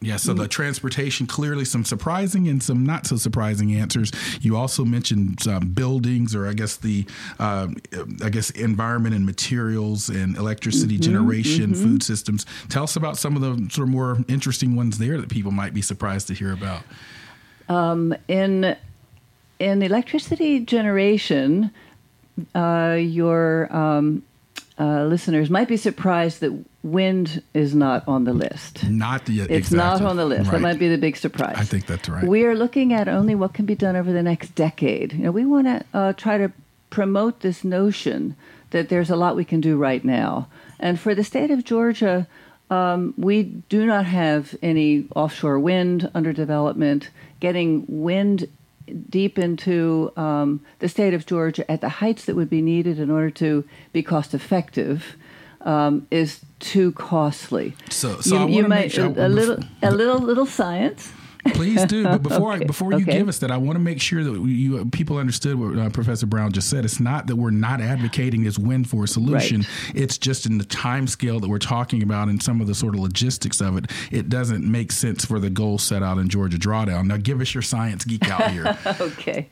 Yeah, 0.00 0.16
so 0.16 0.34
the 0.34 0.48
transportation 0.48 1.26
clearly 1.26 1.64
some 1.64 1.84
surprising 1.84 2.48
and 2.48 2.62
some 2.62 2.84
not 2.84 3.06
so 3.06 3.16
surprising 3.16 3.74
answers. 3.74 4.12
You 4.40 4.56
also 4.56 4.84
mentioned 4.84 5.46
um, 5.48 5.68
buildings, 5.68 6.34
or 6.34 6.46
I 6.46 6.52
guess 6.52 6.76
the, 6.76 7.06
uh, 7.38 7.68
I 8.24 8.30
guess 8.30 8.50
environment 8.50 9.14
and 9.14 9.26
materials 9.26 10.08
and 10.08 10.36
electricity 10.36 10.98
generation, 10.98 11.74
food 11.74 12.02
systems. 12.02 12.46
Tell 12.68 12.84
us 12.84 12.96
about 12.96 13.16
some 13.18 13.36
of 13.36 13.42
the 13.42 13.70
sort 13.70 13.88
of 13.88 13.92
more 13.92 14.18
interesting 14.28 14.76
ones 14.76 14.98
there 14.98 15.20
that 15.20 15.28
people 15.28 15.50
might 15.50 15.74
be 15.74 15.82
surprised 15.82 16.28
to 16.28 16.34
hear 16.34 16.52
about. 16.52 16.82
in 18.28 18.76
in 19.58 19.82
electricity 19.82 20.60
generation, 20.60 21.70
uh, 22.54 22.96
your 23.00 23.74
um, 23.74 24.22
uh, 24.78 25.04
listeners 25.04 25.48
might 25.48 25.68
be 25.68 25.76
surprised 25.76 26.40
that 26.40 26.52
wind 26.82 27.42
is 27.54 27.74
not 27.74 28.06
on 28.06 28.24
the 28.24 28.34
list. 28.34 28.84
Not 28.84 29.24
the 29.24 29.40
It's 29.40 29.72
not 29.72 30.02
on 30.02 30.16
the 30.16 30.26
list. 30.26 30.50
That 30.50 30.60
might 30.60 30.78
be 30.78 30.88
the 30.88 30.98
big 30.98 31.16
surprise. 31.16 31.56
I 31.56 31.64
think 31.64 31.86
that's 31.86 32.08
right. 32.08 32.24
We 32.24 32.44
are 32.44 32.54
looking 32.54 32.92
at 32.92 33.08
only 33.08 33.34
what 33.34 33.54
can 33.54 33.64
be 33.64 33.74
done 33.74 33.96
over 33.96 34.12
the 34.12 34.22
next 34.22 34.54
decade. 34.54 35.14
You 35.14 35.24
know, 35.24 35.30
we 35.32 35.46
want 35.46 35.66
to 35.66 35.84
uh, 35.94 36.12
try 36.12 36.36
to 36.36 36.52
promote 36.90 37.40
this 37.40 37.64
notion 37.64 38.36
that 38.70 38.88
there's 38.88 39.10
a 39.10 39.16
lot 39.16 39.36
we 39.36 39.44
can 39.44 39.60
do 39.60 39.76
right 39.76 40.04
now. 40.04 40.48
And 40.78 41.00
for 41.00 41.14
the 41.14 41.24
state 41.24 41.50
of 41.50 41.64
Georgia, 41.64 42.26
um, 42.70 43.14
we 43.16 43.44
do 43.44 43.86
not 43.86 44.04
have 44.06 44.54
any 44.62 45.06
offshore 45.14 45.58
wind 45.58 46.10
under 46.14 46.32
development. 46.32 47.10
Getting 47.40 47.84
wind 47.88 48.48
deep 49.10 49.38
into 49.38 50.12
um, 50.16 50.60
the 50.78 50.88
state 50.88 51.14
of 51.14 51.26
Georgia 51.26 51.68
at 51.70 51.80
the 51.80 51.88
heights 51.88 52.24
that 52.26 52.36
would 52.36 52.50
be 52.50 52.62
needed 52.62 52.98
in 52.98 53.10
order 53.10 53.30
to 53.30 53.64
be 53.92 54.02
cost 54.02 54.34
effective 54.34 55.16
um, 55.62 56.06
is 56.10 56.40
too 56.60 56.92
costly. 56.92 57.74
So- 57.90 58.20
so 58.20 58.36
I 58.36 58.44
wanna 58.44 58.68
make 58.68 58.92
sure- 58.92 59.06
a, 59.06 59.26
a 59.26 59.28
little 59.28 59.58
a 59.82 59.90
little 59.90 60.18
little 60.18 60.46
science. 60.46 61.12
Please 61.54 61.84
do. 61.84 62.04
But 62.04 62.22
before 62.22 62.52
I, 62.52 62.58
before 62.64 62.92
you 62.92 63.02
Okay. 63.02 63.18
give 63.18 63.28
us 63.28 63.38
that, 63.40 63.50
I 63.50 63.56
want 63.56 63.76
to 63.76 63.80
make 63.80 64.00
sure 64.00 64.22
that 64.24 64.40
you 64.42 64.84
people 64.86 65.18
understood 65.18 65.58
what 65.58 65.78
uh, 65.78 65.90
Professor 65.90 66.26
Brown 66.26 66.52
just 66.52 66.68
said. 66.70 66.84
It's 66.84 67.00
not 67.00 67.26
that 67.26 67.36
we're 67.36 67.50
not 67.50 67.80
advocating 67.80 68.44
this 68.44 68.58
win 68.58 68.84
for 68.84 69.04
a 69.04 69.08
solution. 69.08 69.60
Right. 69.60 69.92
It's 69.94 70.18
just 70.18 70.46
in 70.46 70.58
the 70.58 70.64
time 70.64 71.06
scale 71.06 71.40
that 71.40 71.48
we're 71.48 71.58
talking 71.58 72.02
about 72.02 72.28
and 72.28 72.42
some 72.42 72.60
of 72.60 72.66
the 72.66 72.74
sort 72.74 72.94
of 72.94 73.00
logistics 73.00 73.60
of 73.60 73.76
it. 73.76 73.90
It 74.10 74.28
doesn't 74.28 74.64
make 74.70 74.92
sense 74.92 75.24
for 75.24 75.38
the 75.38 75.50
goal 75.50 75.78
set 75.78 76.02
out 76.02 76.18
in 76.18 76.28
Georgia 76.28 76.58
Drawdown. 76.58 77.06
Now, 77.06 77.16
give 77.16 77.40
us 77.40 77.54
your 77.54 77.62
science 77.62 78.04
geek 78.04 78.28
out 78.30 78.50
here. 78.50 78.76
Okay. 79.00 79.48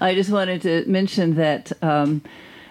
I 0.00 0.14
just 0.14 0.30
wanted 0.30 0.62
to 0.62 0.84
mention 0.86 1.34
that 1.36 1.72
um, 1.82 2.22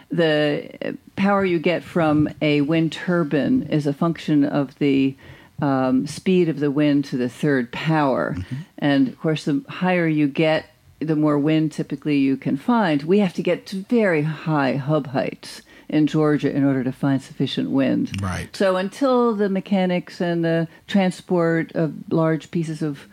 the 0.10 0.98
power 1.16 1.44
you 1.46 1.60
get 1.60 1.84
from 1.84 2.30
a 2.42 2.62
wind 2.62 2.92
turbine 2.92 3.64
is 3.64 3.88
a 3.88 3.94
function 3.94 4.44
of 4.44 4.78
the 4.80 5.16
um, 5.62 6.08
speed 6.08 6.50
of 6.50 6.60
the 6.60 6.72
wind 6.72 7.06
to 7.06 7.18
the 7.18 7.30
third 7.30 7.72
power. 7.72 8.36
And 8.78 9.08
of 9.08 9.20
course, 9.20 9.46
the 9.46 9.64
higher 9.68 10.08
you 10.08 10.28
get, 10.28 10.66
the 11.00 11.16
more 11.16 11.38
wind 11.38 11.72
typically 11.72 12.18
you 12.18 12.38
can 12.38 12.58
find. 12.58 13.04
We 13.04 13.20
have 13.20 13.34
to 13.34 13.44
get 13.44 13.66
to 13.68 13.78
very 13.78 14.24
high 14.24 14.76
hub 14.76 15.08
heights 15.08 15.62
in 15.90 16.06
Georgia 16.08 16.54
in 16.54 16.64
order 16.64 16.84
to 16.84 16.92
find 16.92 17.22
sufficient 17.22 17.70
wind. 17.72 18.22
Right. 18.22 18.54
So 18.56 18.76
until 18.76 19.34
the 19.34 19.50
mechanics 19.50 20.20
and 20.20 20.44
the 20.44 20.68
transport 20.88 21.72
of 21.74 21.94
large 22.12 22.52
pieces 22.52 22.82
of 22.82 23.08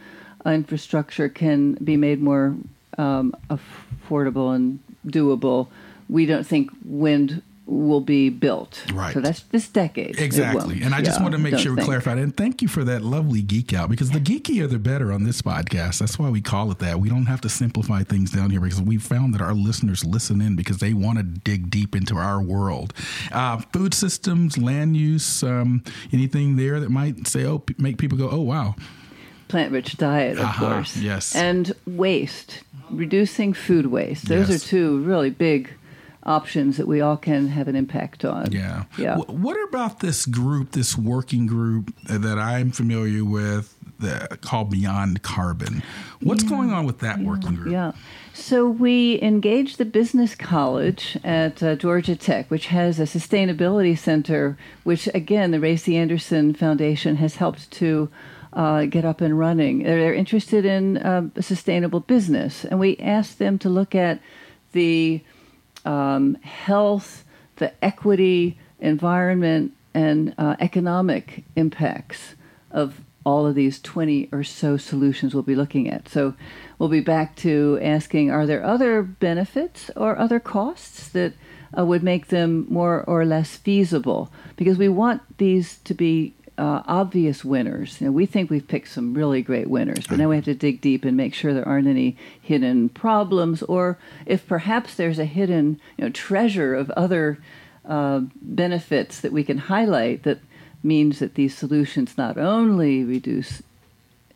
infrastructure 0.45 1.29
can 1.29 1.75
be 1.75 1.97
made 1.97 2.21
more 2.21 2.57
um, 2.99 3.35
affordable 3.49 4.55
and 4.55 4.81
doable, 5.07 5.69
we 6.09 6.27
don't 6.27 6.47
think 6.47 6.71
wind 6.85 7.43
will 7.67 8.03
be 8.03 8.29
built. 8.29 8.85
Right. 8.93 9.15
So 9.15 9.21
that's 9.21 9.41
this 9.45 9.69
decade. 9.69 10.21
Exactly. 10.21 10.83
And 10.83 10.95
I 10.95 11.01
just 11.01 11.19
Yeah, 11.19 11.23
want 11.23 11.33
to 11.35 11.39
make 11.41 11.57
sure 11.59 11.73
we 11.73 11.77
think. 11.77 11.87
clarify 11.87 12.15
that. 12.15 12.21
And 12.23 12.37
thank 12.37 12.61
you 12.61 12.69
for 12.69 12.85
that 12.85 13.01
lovely 13.03 13.41
geek 13.41 13.73
out 13.73 13.89
because 13.89 14.11
the 14.11 14.21
geekier 14.21 14.69
the 14.69 14.79
better 14.79 15.11
on 15.11 15.25
this 15.25 15.41
podcast. 15.41 15.99
That's 16.01 16.19
why 16.19 16.29
we 16.29 16.43
call 16.43 16.71
it 16.71 16.79
that. 16.81 17.01
We 17.01 17.09
don't 17.09 17.25
have 17.27 17.41
to 17.41 17.49
simplify 17.49 18.03
things 18.03 18.31
down 18.31 18.51
here 18.51 18.61
because 18.61 18.83
we 18.83 18.99
found 18.99 19.33
that 19.35 19.41
our 19.41 19.55
listeners 19.55 20.05
listen 20.05 20.43
in 20.43 20.57
because 20.57 20.77
they 20.79 20.93
want 20.93 21.17
to 21.19 21.25
dig 21.25 21.71
deep 21.71 21.97
into 21.97 22.17
our 22.17 22.43
world. 22.43 22.93
Uh, 23.33 23.57
food 23.73 23.95
systems, 23.95 24.59
land 24.59 24.97
use, 24.99 25.43
um, 25.43 25.83
anything 26.13 26.57
there 26.57 26.81
that 26.81 26.91
might 26.91 27.27
say, 27.27 27.45
oh, 27.47 27.61
p- 27.61 27.75
make 27.79 27.97
people 27.97 28.19
go, 28.19 28.29
oh, 28.31 28.41
wow. 28.43 28.75
Plant-rich 29.49 29.97
diet, 29.97 30.39
of 30.39 30.45
Uh-huh, 30.45 30.75
course. 30.75 30.97
yes. 30.97 31.35
And 31.35 31.73
waste, 31.87 32.63
reducing 32.91 33.53
food 33.55 33.87
waste. 33.87 34.27
Those 34.27 34.51
Yes. 34.51 34.65
are 34.65 34.69
two 34.69 34.99
really 35.01 35.31
big 35.31 35.71
options 36.25 36.77
that 36.77 36.87
we 36.87 37.01
all 37.01 37.17
can 37.17 37.49
have 37.49 37.69
an 37.69 37.77
impact 37.77 38.25
on. 38.25 38.51
Yeah. 38.53 38.85
Yeah. 38.99 39.17
Wh- 39.17 39.31
what 39.31 39.57
about 39.69 40.01
this 40.01 40.27
group, 40.27 40.73
this 40.73 40.97
working 40.97 41.47
group 41.47 41.95
that 42.05 42.39
I'm 42.39 42.71
familiar 42.71 43.25
with 43.25 43.75
that, 44.01 44.41
called 44.41 44.71
Beyond 44.71 45.23
Carbon? 45.23 45.83
What's 46.21 46.43
going 46.43 46.73
on 46.73 46.87
with 46.87 47.01
that 47.01 47.21
working 47.21 47.55
group? 47.55 47.73
Yeah. 47.73 47.93
So 48.33 48.69
we 48.69 49.21
engaged 49.23 49.79
the 49.79 49.85
business 49.85 50.35
college 50.35 51.19
at 51.23 51.63
uh, 51.63 51.77
Georgia 51.77 52.17
Tech, 52.17 52.51
which 52.51 52.67
has 52.67 52.99
a 52.99 53.05
sustainability 53.05 53.97
center, 53.97 54.59
which 54.83 55.09
again 55.15 55.51
the 55.51 55.61
Ray 55.61 55.77
C. 55.77 55.97
Anderson 55.97 56.55
Foundation 56.55 57.17
has 57.17 57.37
helped 57.37 57.71
to 57.73 58.11
uh, 58.53 58.87
get 58.87 59.05
up 59.05 59.21
and 59.21 59.39
running. 59.39 59.83
They're, 59.83 60.01
they're 60.01 60.15
interested 60.15 60.65
in 60.65 60.97
uh, 60.99 61.29
a 61.37 61.43
sustainable 61.43 62.01
business, 62.01 62.65
and 62.65 62.81
we 62.81 62.97
asked 62.99 63.39
them 63.39 63.59
to 63.59 63.69
look 63.69 63.95
at 63.95 64.21
the 64.73 65.23
um, 65.85 66.35
health, 66.37 67.25
the 67.57 67.73
equity, 67.85 68.59
environment, 68.81 69.73
and 69.93 70.35
uh, 70.39 70.57
economic 70.61 71.45
impacts 71.57 72.35
of 72.71 73.01
all 73.25 73.47
of 73.47 73.55
these 73.55 73.81
20 73.81 74.29
or 74.33 74.45
so 74.45 74.77
solutions 74.77 75.35
we'll 75.35 75.43
be 75.43 75.55
looking 75.55 75.89
at. 75.89 76.09
So 76.09 76.35
we'll 76.79 76.89
be 76.89 77.01
back 77.01 77.37
to 77.37 77.79
asking 77.81 78.31
are 78.31 78.47
there 78.47 78.63
other 78.63 79.03
benefits 79.03 79.91
or 79.97 80.19
other 80.19 80.39
costs 80.39 81.09
that 81.11 81.33
uh, 81.77 81.85
would 81.85 82.03
make 82.03 82.29
them 82.29 82.67
more 82.69 83.03
or 83.05 83.25
less 83.25 83.57
feasible? 83.57 84.31
Because 84.57 84.77
we 84.77 84.89
want 84.89 85.23
these 85.39 85.79
to 85.85 85.95
be 85.95 86.35
uh, 86.57 86.83
obvious 86.87 87.45
winners. 87.45 88.01
We 88.01 88.27
think 88.27 88.51
we've 88.51 88.67
picked 88.67 88.89
some 88.89 89.15
really 89.15 89.43
great 89.43 89.69
winners, 89.69 90.07
but 90.07 90.19
now 90.19 90.29
we 90.29 90.37
have 90.37 90.45
to 90.45 90.55
dig 90.55 90.81
deep 90.81 91.05
and 91.05 91.17
make 91.17 91.35
sure 91.35 91.53
there 91.53 91.67
aren't 91.67 91.89
any 91.89 92.17
hidden 92.41 92.89
problems, 92.91 93.63
or 93.63 93.99
if 94.25 94.47
perhaps 94.47 94.95
there's 94.95 95.19
a 95.19 95.25
hidden 95.25 95.81
you 95.97 96.05
know, 96.05 96.11
treasure 96.11 96.75
of 96.75 96.91
other 96.93 97.39
uh, 97.85 98.21
benefits 98.41 99.21
that 99.21 99.33
we 99.33 99.45
can 99.45 99.59
highlight 99.59 100.23
that 100.23 100.39
means 100.83 101.19
that 101.19 101.35
these 101.35 101.57
solutions 101.57 102.17
not 102.17 102.39
only 102.39 103.03
reduce 103.05 103.63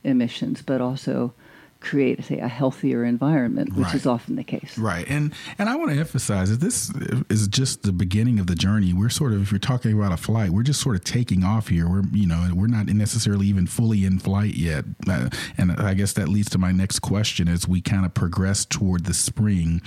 emissions 0.04 0.62
but 0.62 0.80
also 0.80 1.32
create, 1.80 2.24
say, 2.24 2.38
a 2.38 2.48
healthier 2.48 3.04
environment, 3.04 3.74
which 3.76 3.86
Right. 3.86 3.94
is 3.94 4.06
often 4.06 4.36
the 4.36 4.44
case. 4.44 4.76
Right, 4.76 5.06
and 5.08 5.32
and 5.58 5.68
I 5.68 5.76
want 5.76 5.92
to 5.92 5.96
emphasize 5.98 6.50
that 6.50 6.60
this 6.60 6.90
is 7.30 7.46
just 7.48 7.82
the 7.82 7.92
beginning 7.92 8.40
of 8.40 8.46
the 8.48 8.54
journey. 8.56 8.92
We're 8.92 9.08
sort 9.10 9.32
of, 9.32 9.42
if 9.42 9.52
you're 9.52 9.58
talking 9.60 9.92
about 9.92 10.12
a 10.12 10.16
flight, 10.16 10.50
we're 10.50 10.64
just 10.64 10.80
sort 10.80 10.96
of 10.96 11.04
taking 11.04 11.44
off 11.44 11.68
here. 11.68 11.88
We're 11.88 12.02
you 12.12 12.26
know 12.26 12.50
we're 12.54 12.66
not 12.66 12.86
necessarily 12.86 13.46
even 13.46 13.66
fully 13.66 14.04
in 14.04 14.18
flight 14.18 14.54
yet, 14.54 14.84
uh, 15.08 15.28
and 15.56 15.72
I 15.72 15.94
guess 15.94 16.12
that 16.14 16.28
leads 16.28 16.50
to 16.50 16.58
my 16.58 16.72
next 16.72 16.98
question 16.98 17.48
as 17.48 17.68
we 17.68 17.80
kind 17.80 18.04
of 18.04 18.12
progress 18.14 18.64
toward 18.64 19.04
the 19.04 19.14
spring. 19.14 19.80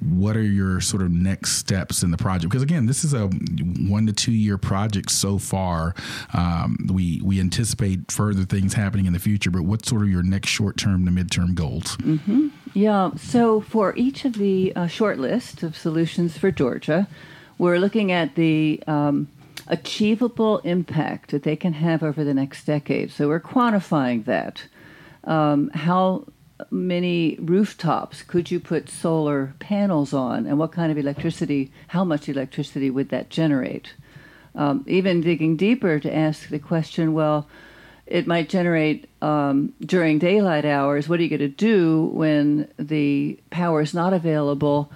What 0.00 0.36
are 0.36 0.42
your 0.42 0.80
sort 0.80 1.02
of 1.02 1.10
next 1.10 1.52
steps 1.56 2.04
in 2.04 2.12
the 2.12 2.16
project? 2.16 2.50
Because 2.50 2.62
again, 2.62 2.86
this 2.86 3.02
is 3.04 3.14
a 3.14 3.26
one 3.26 4.06
to 4.06 4.12
two 4.12 4.30
year 4.32 4.56
project 4.56 5.10
so 5.10 5.38
far. 5.38 5.94
Um, 6.34 6.76
we 6.92 7.20
we 7.24 7.40
anticipate 7.40 8.10
further 8.12 8.44
things 8.44 8.74
happening 8.74 9.06
in 9.06 9.12
the 9.12 9.18
future, 9.18 9.50
but 9.50 9.62
what's 9.62 9.88
sort 9.88 10.02
of 10.02 10.08
your 10.08 10.22
next 10.22 10.50
short 10.50 10.76
term 10.76 11.04
to 11.04 11.10
midterm 11.28 11.54
goals? 11.54 11.96
Yeah. 12.74 13.10
So 13.16 13.60
for 13.60 13.94
each 13.96 14.24
of 14.24 14.34
the 14.34 14.72
uh, 14.76 14.86
short 14.86 15.18
list 15.18 15.62
of 15.62 15.76
solutions 15.76 16.38
for 16.38 16.50
Georgia, 16.50 17.06
we're 17.58 17.78
looking 17.78 18.12
at 18.12 18.34
the 18.34 18.82
um, 18.86 19.28
achievable 19.66 20.58
impact 20.58 21.30
that 21.30 21.42
they 21.42 21.56
can 21.56 21.74
have 21.74 22.02
over 22.02 22.24
the 22.24 22.34
next 22.34 22.64
decade. 22.64 23.10
So 23.10 23.28
we're 23.28 23.40
quantifying 23.40 24.24
that. 24.24 24.64
Um, 25.24 25.70
how 25.70 26.26
many 26.70 27.36
rooftops 27.40 28.22
could 28.22 28.50
you 28.50 28.60
put 28.60 28.88
solar 28.88 29.54
panels 29.58 30.12
on, 30.12 30.46
and 30.46 30.58
what 30.58 30.72
kind 30.72 30.90
of 30.90 30.98
electricity? 30.98 31.70
How 31.88 32.04
much 32.04 32.28
electricity 32.28 32.90
would 32.90 33.10
that 33.10 33.30
generate? 33.30 33.94
Um, 34.54 34.84
even 34.88 35.20
digging 35.20 35.56
deeper 35.56 36.00
to 36.00 36.14
ask 36.14 36.48
the 36.48 36.58
question, 36.58 37.12
well, 37.12 37.46
it 38.08 38.26
might 38.26 38.48
generate 38.48 39.08
um, 39.20 39.74
during 39.80 40.18
daylight 40.18 40.64
hours. 40.64 41.08
What 41.08 41.20
are 41.20 41.22
you 41.22 41.28
going 41.28 41.40
to 41.40 41.48
do 41.48 42.06
when 42.14 42.68
the 42.78 43.38
power 43.50 43.82
is 43.82 43.92
not 43.92 44.12
available 44.12 44.90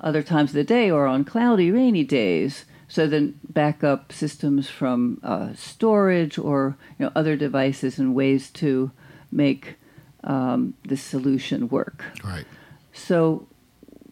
other 0.00 0.22
times 0.22 0.50
of 0.50 0.54
the 0.54 0.64
day 0.64 0.90
or 0.90 1.06
on 1.06 1.24
cloudy, 1.24 1.70
rainy 1.70 2.04
days? 2.04 2.66
So 2.86 3.06
then 3.06 3.40
backup 3.48 4.12
systems 4.12 4.68
from 4.68 5.20
uh, 5.22 5.54
storage 5.54 6.38
or 6.38 6.76
you 6.98 7.06
know 7.06 7.12
other 7.14 7.36
devices 7.36 7.98
and 7.98 8.14
ways 8.14 8.50
to 8.50 8.90
make 9.32 9.76
um, 10.24 10.74
the 10.86 10.96
solution 10.96 11.68
work. 11.68 12.04
Right. 12.22 12.46
So 12.92 13.46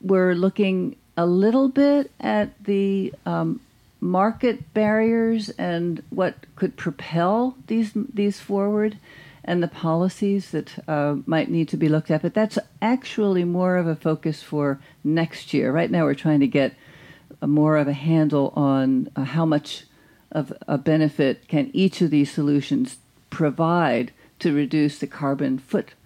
we're 0.01 0.35
looking 0.35 0.97
a 1.17 1.27
little 1.27 1.69
bit 1.69 2.11
at 2.21 2.63
the 2.65 3.15
um, 3.25 3.61
market 4.01 4.73
barriers 4.75 5.51
and 5.51 6.03
what 6.11 6.35
could 6.57 6.77
propel 6.77 7.57
these 7.67 7.93
these 7.95 8.41
forward, 8.41 8.99
and 9.45 9.63
the 9.63 9.69
policies 9.69 10.51
that 10.51 10.89
uh, 10.89 11.17
might 11.27 11.51
need 11.51 11.69
to 11.69 11.77
be 11.77 11.89
looked 11.89 12.11
at. 12.11 12.23
But 12.23 12.35
that's 12.35 12.59
actually 12.81 13.45
more 13.45 13.77
of 13.77 13.87
a 13.87 13.97
focus 13.97 14.43
for 14.43 14.81
next 15.03 15.55
year. 15.55 15.73
Right 15.73 15.91
now, 15.91 16.05
we're 16.05 16.15
trying 16.15 16.41
to 16.41 16.47
get 16.47 16.75
more 17.45 17.77
of 17.77 17.89
a 17.89 17.93
handle 17.93 18.53
on 18.57 19.11
uh, 19.17 19.25
how 19.25 19.45
much 19.45 19.85
of 20.33 20.53
a 20.67 20.79
benefit 20.79 21.49
can 21.49 21.71
each 21.73 22.01
of 22.01 22.11
these 22.11 22.31
solutions 22.31 22.99
provide 23.31 24.13
to 24.39 24.53
reduce 24.53 24.99
the 24.99 25.07
carbon 25.07 25.59
footprint 25.59 25.97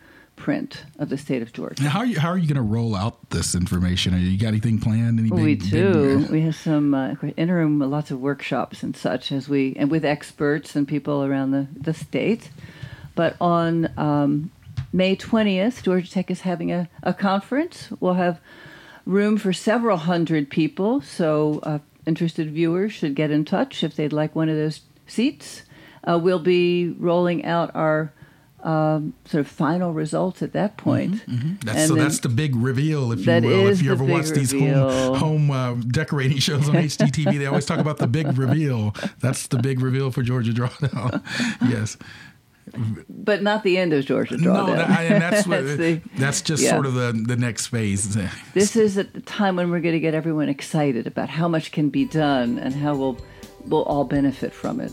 of 0.98 1.08
the 1.08 1.18
state 1.18 1.42
of 1.42 1.52
Georgia. 1.52 1.82
Now, 1.82 1.90
how 1.90 1.98
are 2.00 2.06
you, 2.06 2.18
how 2.18 2.28
are 2.30 2.38
you 2.38 2.48
going 2.48 2.56
to 2.56 2.62
roll 2.62 2.96
out 2.96 3.30
this 3.30 3.54
information? 3.54 4.14
Are 4.14 4.18
you 4.18 4.38
got 4.38 4.48
anything 4.48 4.78
planned? 4.80 5.20
Any 5.20 5.30
we 5.30 5.54
big- 5.54 5.70
do. 5.70 6.18
big- 6.20 6.30
we 6.30 6.40
have 6.42 6.56
some 6.56 6.94
uh, 6.94 7.14
interim, 7.36 7.78
lots 7.78 8.10
of 8.10 8.20
workshops 8.20 8.82
and 8.82 8.96
such 8.96 9.30
as 9.32 9.48
we, 9.48 9.74
and 9.76 9.90
with 9.90 10.04
experts 10.04 10.74
and 10.74 10.88
people 10.88 11.24
around 11.24 11.50
the, 11.50 11.68
the 11.78 11.94
state. 11.94 12.50
But 13.14 13.36
on 13.40 13.92
um, 13.98 14.50
May 14.92 15.14
20th, 15.16 15.82
Georgia 15.82 16.10
Tech 16.10 16.30
is 16.30 16.40
having 16.40 16.72
a, 16.72 16.88
a 17.02 17.12
conference. 17.12 17.88
We'll 18.00 18.14
have 18.14 18.40
room 19.04 19.36
for 19.36 19.52
several 19.52 19.98
hundred 19.98 20.50
people, 20.50 21.00
so 21.00 21.60
uh, 21.62 21.78
interested 22.06 22.50
viewers 22.50 22.92
should 22.92 23.14
get 23.14 23.30
in 23.30 23.44
touch 23.44 23.84
if 23.84 23.94
they'd 23.94 24.12
like 24.12 24.34
one 24.34 24.48
of 24.48 24.56
those 24.56 24.80
seats. 25.06 25.62
Uh, 26.02 26.18
we'll 26.18 26.38
be 26.38 26.94
rolling 26.98 27.44
out 27.44 27.70
our 27.74 28.12
um, 28.62 29.14
sort 29.24 29.40
of 29.40 29.48
final 29.48 29.92
results 29.92 30.42
at 30.42 30.52
that 30.52 30.76
point. 30.76 31.22
That's, 31.64 31.78
And 31.78 31.88
so 31.88 31.94
then- 31.94 32.04
that's 32.04 32.20
the 32.20 32.28
big 32.28 32.54
reveal, 32.56 33.12
if 33.12 33.26
you 33.26 33.32
will. 33.40 33.68
If 33.68 33.82
you 33.82 33.92
ever 33.92 34.04
watch 34.04 34.30
these 34.30 34.52
reveal. 34.52 34.90
home 35.14 35.48
home 35.48 35.50
uh, 35.50 35.74
decorating 35.90 36.38
shows 36.38 36.68
on 36.68 36.74
HGTV, 36.86 37.38
they 37.38 37.46
always 37.46 37.66
talk 37.66 37.78
about 37.78 37.98
the 37.98 38.06
big 38.06 38.36
reveal. 38.38 38.94
That's 39.20 39.46
the 39.46 39.58
big 39.58 39.80
reveal 39.80 40.10
for 40.10 40.22
Georgia 40.22 40.52
Drawdown. 40.52 41.22
yes. 41.70 41.96
But 43.08 43.42
not 43.42 43.64
the 43.64 43.78
end 43.78 43.92
of 43.92 44.04
Georgia 44.04 44.36
No, 44.36 44.52
Drawdown. 44.54 44.76
that, 44.76 45.00
and 45.10 45.22
that's 45.22 45.46
what, 45.48 45.64
That's 45.64 45.76
the- 45.78 46.00
that's 46.18 46.40
just 46.42 46.62
yeah. 46.62 46.70
sort 46.70 46.86
of 46.86 46.94
the 46.94 47.12
the 47.12 47.36
next 47.36 47.66
phase. 47.68 48.16
This 48.54 48.76
is 48.76 48.96
at 48.98 49.12
the 49.14 49.20
time 49.22 49.56
when 49.56 49.70
we're 49.70 49.80
going 49.80 49.94
to 49.94 50.00
get 50.00 50.14
everyone 50.14 50.48
excited 50.48 51.06
about 51.06 51.28
how 51.30 51.48
much 51.48 51.72
can 51.72 51.88
be 51.88 52.04
done 52.04 52.58
and 52.58 52.74
how 52.74 52.94
we'll 52.94 53.18
we'll 53.66 53.82
all 53.84 54.04
benefit 54.04 54.54
from 54.54 54.78
it. 54.80 54.92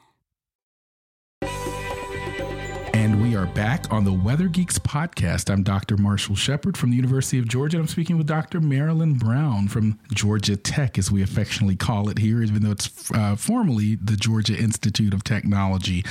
Back 3.61 3.93
on 3.93 4.03
the 4.03 4.11
Weather 4.11 4.47
Geeks 4.47 4.79
podcast. 4.79 5.47
I'm 5.53 5.61
Dr. 5.61 5.95
Marshall 5.95 6.35
Shepard 6.35 6.75
from 6.75 6.89
the 6.89 6.95
University 6.95 7.37
of 7.37 7.47
Georgia. 7.47 7.77
and 7.77 7.83
I'm 7.83 7.87
speaking 7.87 8.17
with 8.17 8.25
Dr. 8.25 8.59
Marilyn 8.59 9.13
Brown 9.13 9.67
from 9.67 9.99
Georgia 10.11 10.57
Tech, 10.57 10.97
as 10.97 11.11
we 11.11 11.21
affectionately 11.21 11.75
call 11.75 12.09
it 12.09 12.17
here, 12.17 12.41
even 12.41 12.63
though 12.63 12.71
it's 12.71 13.11
uh, 13.11 13.35
formally 13.35 13.97
the 14.01 14.15
Georgia 14.15 14.57
Institute 14.57 15.13
of 15.13 15.23
Technology. 15.23 16.03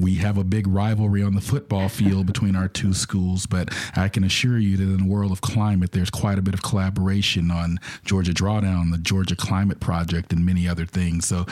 We 0.00 0.14
have 0.14 0.38
a 0.38 0.42
big 0.42 0.66
rivalry 0.66 1.22
on 1.22 1.34
the 1.34 1.42
football 1.42 1.90
field 1.90 2.24
between 2.24 2.56
our 2.56 2.66
two 2.66 2.94
schools, 2.94 3.44
but 3.44 3.74
I 3.94 4.08
can 4.08 4.24
assure 4.24 4.56
you 4.56 4.78
that 4.78 4.82
in 4.82 4.96
the 4.96 5.06
world 5.06 5.32
of 5.32 5.42
climate, 5.42 5.92
there's 5.92 6.08
quite 6.08 6.38
a 6.38 6.42
bit 6.42 6.54
of 6.54 6.62
collaboration 6.62 7.50
on 7.50 7.78
Georgia 8.06 8.32
Drawdown, 8.32 8.90
the 8.90 8.96
Georgia 8.96 9.36
Climate 9.36 9.80
Project, 9.80 10.32
and 10.32 10.46
many 10.46 10.66
other 10.66 10.86
things. 10.86 11.26
So 11.26 11.44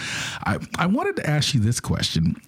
I, 0.46 0.58
I 0.78 0.86
wanted 0.86 1.16
to 1.16 1.28
ask 1.28 1.52
you 1.52 1.60
this 1.60 1.80
question 1.80 2.40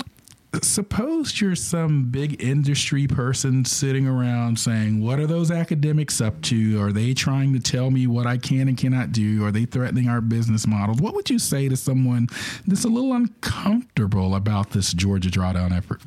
suppose 0.62 1.40
you're 1.40 1.54
some 1.54 2.04
big 2.04 2.42
industry 2.42 3.06
person 3.06 3.64
sitting 3.64 4.06
around 4.06 4.58
saying, 4.58 5.00
What 5.00 5.20
are 5.20 5.26
those 5.26 5.50
academics 5.50 6.20
up 6.20 6.40
to? 6.42 6.80
Are 6.80 6.92
they 6.92 7.14
trying 7.14 7.52
to 7.52 7.60
tell 7.60 7.90
me 7.90 8.06
what 8.06 8.26
I 8.26 8.36
can 8.36 8.68
and 8.68 8.76
cannot 8.76 9.12
do? 9.12 9.44
Are 9.44 9.52
they 9.52 9.64
threatening 9.64 10.08
our 10.08 10.20
business 10.20 10.66
models? 10.66 11.00
What 11.00 11.14
would 11.14 11.30
you 11.30 11.38
say 11.38 11.68
to 11.68 11.76
someone 11.76 12.28
that's 12.66 12.84
a 12.84 12.88
little 12.88 13.12
uncomfortable 13.12 14.34
about 14.34 14.70
this 14.70 14.92
Georgia 14.92 15.30
drawdown 15.30 15.76
effort? 15.76 16.02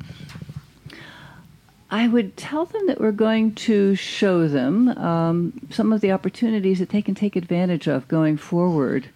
I 1.90 2.08
would 2.08 2.36
tell 2.36 2.64
them 2.64 2.86
that 2.88 3.00
we're 3.00 3.12
going 3.12 3.54
to 3.54 3.94
show 3.94 4.48
them 4.48 4.88
um, 4.88 5.60
some 5.70 5.92
of 5.92 6.00
the 6.00 6.12
opportunities 6.12 6.80
that 6.80 6.88
they 6.88 7.00
can 7.00 7.14
take 7.14 7.36
advantage 7.36 7.86
of 7.86 8.08
going 8.08 8.36
forward. 8.36 9.08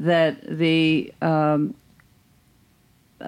That 0.00 0.42
the 0.42 1.12
um, 1.22 1.74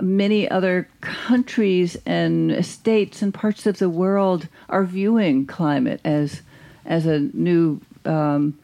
many 0.02 0.48
other 0.48 0.88
countries 1.00 1.96
and 2.06 2.64
states 2.64 3.22
and 3.22 3.32
parts 3.32 3.66
of 3.66 3.78
the 3.78 3.90
world 3.90 4.48
are 4.68 4.84
viewing 4.84 5.46
climate 5.46 6.00
as 6.04 6.42
as 6.84 7.06
a 7.06 7.18
new 7.18 7.80
um, 8.04 8.58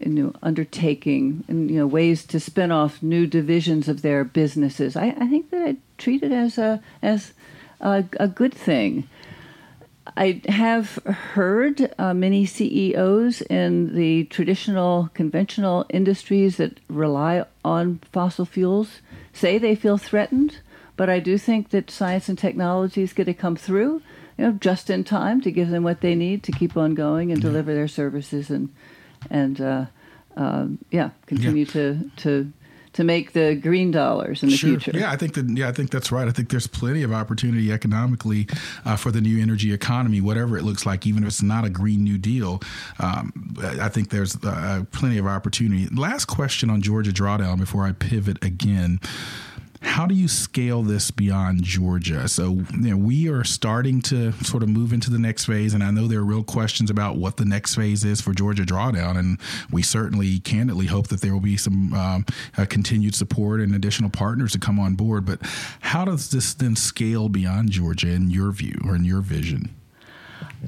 new 0.00 0.34
undertaking 0.42 1.44
and 1.48 1.70
you 1.70 1.78
know 1.78 1.86
ways 1.86 2.24
to 2.24 2.40
spin 2.40 2.70
off 2.70 3.02
new 3.02 3.26
divisions 3.26 3.88
of 3.88 4.02
their 4.02 4.24
businesses. 4.24 4.96
I, 4.96 5.14
I 5.18 5.26
think 5.28 5.50
that 5.50 5.62
I 5.62 5.76
treat 5.98 6.22
it 6.22 6.32
as 6.32 6.58
a 6.58 6.82
as 7.02 7.32
a, 7.80 8.04
a 8.18 8.28
good 8.28 8.54
thing. 8.54 9.08
I 10.16 10.40
have 10.48 10.96
heard 11.04 11.94
uh, 11.98 12.14
many 12.14 12.44
CEOs 12.44 13.42
in 13.42 13.94
the 13.94 14.24
traditional, 14.24 15.10
conventional 15.14 15.86
industries 15.88 16.56
that 16.56 16.80
rely 16.88 17.44
on 17.64 18.00
fossil 18.10 18.44
fuels 18.44 19.00
say 19.32 19.58
they 19.58 19.74
feel 19.74 19.98
threatened, 19.98 20.58
but 21.00 21.08
I 21.08 21.18
do 21.18 21.38
think 21.38 21.70
that 21.70 21.90
science 21.90 22.28
and 22.28 22.36
technology 22.36 23.00
is 23.00 23.14
going 23.14 23.24
to 23.24 23.32
come 23.32 23.56
through, 23.56 24.02
you 24.36 24.44
know, 24.44 24.52
just 24.52 24.90
in 24.90 25.02
time 25.02 25.40
to 25.40 25.50
give 25.50 25.70
them 25.70 25.82
what 25.82 26.02
they 26.02 26.14
need 26.14 26.42
to 26.42 26.52
keep 26.52 26.76
on 26.76 26.92
going 26.92 27.32
and 27.32 27.40
deliver 27.40 27.72
their 27.72 27.88
services 27.88 28.50
and 28.50 28.68
and 29.30 29.62
uh, 29.62 29.86
um, 30.36 30.76
yeah, 30.90 31.08
continue 31.24 31.64
to 31.64 32.10
to 32.18 32.52
to 32.92 33.02
make 33.02 33.32
the 33.32 33.54
green 33.54 33.90
dollars 33.90 34.42
in 34.42 34.50
the 34.50 34.56
Sure. 34.56 34.78
future. 34.78 34.92
Yeah, 34.94 35.10
I 35.10 35.16
think 35.16 35.32
that. 35.34 35.48
Yeah, 35.48 35.70
I 35.70 35.72
think 35.72 35.90
that's 35.90 36.12
right. 36.12 36.28
I 36.28 36.32
think 36.32 36.50
there's 36.50 36.66
plenty 36.66 37.02
of 37.02 37.14
opportunity 37.14 37.72
economically 37.72 38.46
uh, 38.84 38.96
for 38.96 39.10
the 39.10 39.22
new 39.22 39.40
energy 39.40 39.72
economy, 39.72 40.20
whatever 40.20 40.58
it 40.58 40.64
looks 40.64 40.84
like, 40.84 41.06
even 41.06 41.22
if 41.22 41.28
it's 41.28 41.42
not 41.42 41.64
a 41.64 41.70
green 41.70 42.04
new 42.04 42.18
deal. 42.18 42.60
Um, 42.98 43.54
I 43.80 43.88
think 43.88 44.10
there's 44.10 44.36
uh, 44.44 44.84
plenty 44.92 45.16
of 45.16 45.26
opportunity. 45.26 45.86
Last 45.86 46.26
question 46.26 46.68
on 46.68 46.82
Georgia 46.82 47.10
drawdown 47.10 47.58
before 47.58 47.86
I 47.86 47.92
pivot 47.92 48.44
again. 48.44 49.00
How 49.82 50.06
do 50.06 50.14
you 50.14 50.28
scale 50.28 50.82
this 50.82 51.10
beyond 51.10 51.62
Georgia? 51.62 52.28
So, 52.28 52.60
you 52.72 52.90
know, 52.90 52.96
we 52.96 53.28
are 53.30 53.44
starting 53.44 54.02
to 54.02 54.32
sort 54.44 54.62
of 54.62 54.68
move 54.68 54.92
into 54.92 55.10
the 55.10 55.18
next 55.18 55.46
phase, 55.46 55.72
and 55.72 55.82
I 55.82 55.90
know 55.90 56.06
there 56.06 56.20
are 56.20 56.24
real 56.24 56.44
questions 56.44 56.90
about 56.90 57.16
what 57.16 57.38
the 57.38 57.46
next 57.46 57.76
phase 57.76 58.04
is 58.04 58.20
for 58.20 58.34
Georgia 58.34 58.64
Drawdown, 58.64 59.18
and 59.18 59.38
we 59.72 59.82
certainly 59.82 60.38
candidly 60.40 60.86
hope 60.86 61.08
that 61.08 61.22
there 61.22 61.32
will 61.32 61.40
be 61.40 61.56
some 61.56 61.94
um, 61.94 62.26
uh, 62.58 62.66
continued 62.68 63.14
support 63.14 63.60
and 63.60 63.74
additional 63.74 64.10
partners 64.10 64.52
to 64.52 64.58
come 64.58 64.78
on 64.78 64.96
board. 64.96 65.24
But 65.24 65.40
how 65.80 66.04
does 66.04 66.30
this 66.30 66.52
then 66.52 66.76
scale 66.76 67.30
beyond 67.30 67.70
Georgia 67.70 68.08
in 68.08 68.30
your 68.30 68.52
view 68.52 68.78
or 68.84 68.94
in 68.94 69.04
your 69.04 69.22
vision? 69.22 69.74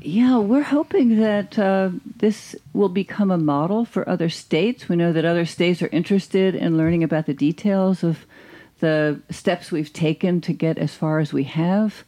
Yeah, 0.00 0.38
we're 0.38 0.62
hoping 0.62 1.20
that 1.20 1.58
uh, 1.58 1.90
this 2.16 2.56
will 2.72 2.88
become 2.88 3.30
a 3.30 3.36
model 3.38 3.84
for 3.84 4.08
other 4.08 4.30
states. 4.30 4.88
We 4.88 4.96
know 4.96 5.12
that 5.12 5.26
other 5.26 5.44
states 5.44 5.82
are 5.82 5.88
interested 5.88 6.54
in 6.54 6.78
learning 6.78 7.04
about 7.04 7.26
the 7.26 7.34
details 7.34 8.02
of 8.02 8.24
the 8.82 9.20
steps 9.30 9.70
we've 9.70 9.92
taken 9.92 10.40
to 10.40 10.52
get 10.52 10.76
as 10.76 10.92
far 10.92 11.20
as 11.20 11.32
we 11.32 11.44
have. 11.44 12.02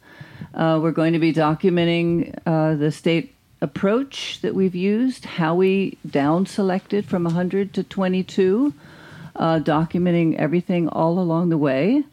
Uh, 0.53 0.77
we're 0.83 0.91
going 0.91 1.13
to 1.13 1.19
be 1.19 1.31
documenting 1.31 2.37
uh, 2.45 2.75
the 2.75 2.91
state 2.91 3.33
approach 3.61 4.41
that 4.41 4.53
we've 4.53 4.75
used, 4.75 5.23
how 5.23 5.55
we 5.55 5.97
down 6.05 6.45
selected 6.45 7.05
from 7.05 7.23
100 7.23 7.73
to 7.73 7.81
22, 7.81 8.73
uh, 9.37 9.59
documenting 9.59 10.35
everything 10.35 10.89
all 10.89 11.17
along 11.17 11.47
the 11.47 11.57
way. 11.57 12.03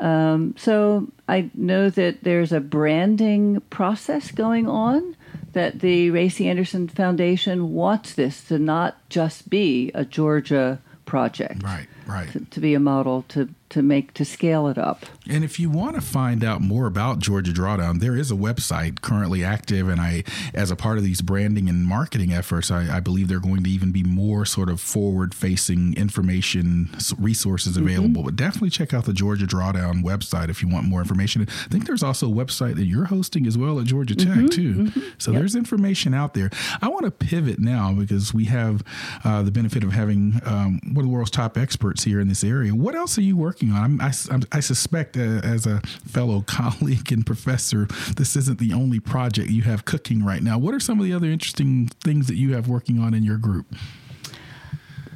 Um, 0.00 0.54
so 0.56 1.08
I 1.28 1.50
know 1.52 1.90
that 1.90 2.24
there's 2.24 2.52
a 2.52 2.60
branding 2.60 3.60
process 3.68 4.30
going 4.30 4.66
on. 4.66 5.14
That 5.52 5.80
the 5.80 6.10
Ray 6.10 6.30
C. 6.30 6.48
Anderson 6.48 6.88
Foundation 6.88 7.74
wants 7.74 8.14
this 8.14 8.44
to 8.44 8.58
not 8.58 8.96
just 9.10 9.50
be 9.50 9.90
a 9.94 10.04
Georgia 10.06 10.80
project, 11.04 11.62
Right, 11.62 11.88
right. 12.06 12.30
to, 12.30 12.44
to 12.44 12.60
be 12.60 12.72
a 12.72 12.80
model 12.80 13.24
to 13.30 13.48
to 13.70 13.82
make 13.82 14.12
to 14.14 14.24
scale 14.24 14.68
it 14.68 14.78
up. 14.78 15.06
And 15.28 15.44
if 15.44 15.58
you 15.58 15.70
want 15.70 15.94
to 15.94 16.00
find 16.00 16.44
out 16.44 16.60
more 16.60 16.86
about 16.86 17.20
Georgia 17.20 17.52
Drawdown, 17.52 18.00
there 18.00 18.16
is 18.16 18.30
a 18.30 18.34
website 18.34 19.00
currently 19.00 19.44
active. 19.44 19.88
And 19.88 20.00
I, 20.00 20.24
as 20.54 20.70
a 20.70 20.76
part 20.76 20.98
of 20.98 21.04
these 21.04 21.22
branding 21.22 21.68
and 21.68 21.86
marketing 21.86 22.32
efforts, 22.32 22.70
I, 22.70 22.96
I 22.96 23.00
believe 23.00 23.28
there 23.28 23.38
are 23.38 23.40
going 23.40 23.62
to 23.62 23.70
even 23.70 23.92
be 23.92 24.02
more 24.02 24.44
sort 24.44 24.68
of 24.68 24.80
forward 24.80 25.34
facing 25.34 25.94
information 25.94 26.90
resources 27.18 27.76
available. 27.76 28.24
But 28.24 28.36
definitely 28.36 28.70
check 28.70 28.92
out 28.92 29.04
the 29.04 29.12
Georgia 29.12 29.46
Drawdown 29.46 30.02
website 30.02 30.48
if 30.48 30.62
you 30.62 30.68
want 30.68 30.86
more 30.86 31.00
information. 31.00 31.42
I 31.42 31.68
think 31.68 31.86
there's 31.86 32.02
also 32.02 32.28
a 32.28 32.34
website 32.34 32.74
that 32.76 32.86
you're 32.86 33.06
hosting 33.06 33.46
as 33.46 33.56
well 33.56 33.78
at 33.78 33.86
Georgia 33.86 34.16
Tech, 34.16 34.50
too. 34.50 34.90
So 35.18 35.30
there's 35.30 35.54
information 35.54 36.12
out 36.12 36.34
there. 36.34 36.50
I 36.82 36.88
want 36.88 37.04
to 37.04 37.10
pivot 37.10 37.60
now 37.60 37.92
because 37.92 38.34
we 38.34 38.46
have 38.46 38.82
uh, 39.24 39.42
the 39.42 39.52
benefit 39.52 39.84
of 39.84 39.92
having 39.92 40.40
um, 40.44 40.80
one 40.92 41.04
of 41.04 41.10
the 41.10 41.14
world's 41.14 41.30
top 41.30 41.56
experts 41.56 42.02
here 42.02 42.18
in 42.18 42.28
this 42.28 42.42
area. 42.42 42.74
What 42.74 42.96
else 42.96 43.16
are 43.16 43.22
you 43.22 43.36
working 43.36 43.59
working 43.60 43.76
on. 43.76 44.00
I, 44.00 44.12
I, 44.30 44.58
I 44.58 44.60
suspect, 44.60 45.16
uh, 45.16 45.40
as 45.42 45.66
a 45.66 45.80
fellow 46.06 46.42
colleague 46.46 47.12
and 47.12 47.24
professor, 47.24 47.86
this 48.16 48.36
isn't 48.36 48.58
the 48.58 48.72
only 48.72 49.00
project 49.00 49.50
you 49.50 49.62
have 49.62 49.84
cooking 49.84 50.24
right 50.24 50.42
now. 50.42 50.58
What 50.58 50.74
are 50.74 50.80
some 50.80 50.98
of 50.98 51.04
the 51.04 51.12
other 51.12 51.26
interesting 51.26 51.88
things 52.02 52.26
that 52.28 52.36
you 52.36 52.54
have 52.54 52.68
working 52.68 52.98
on 52.98 53.14
in 53.14 53.22
your 53.22 53.38
group? 53.38 53.74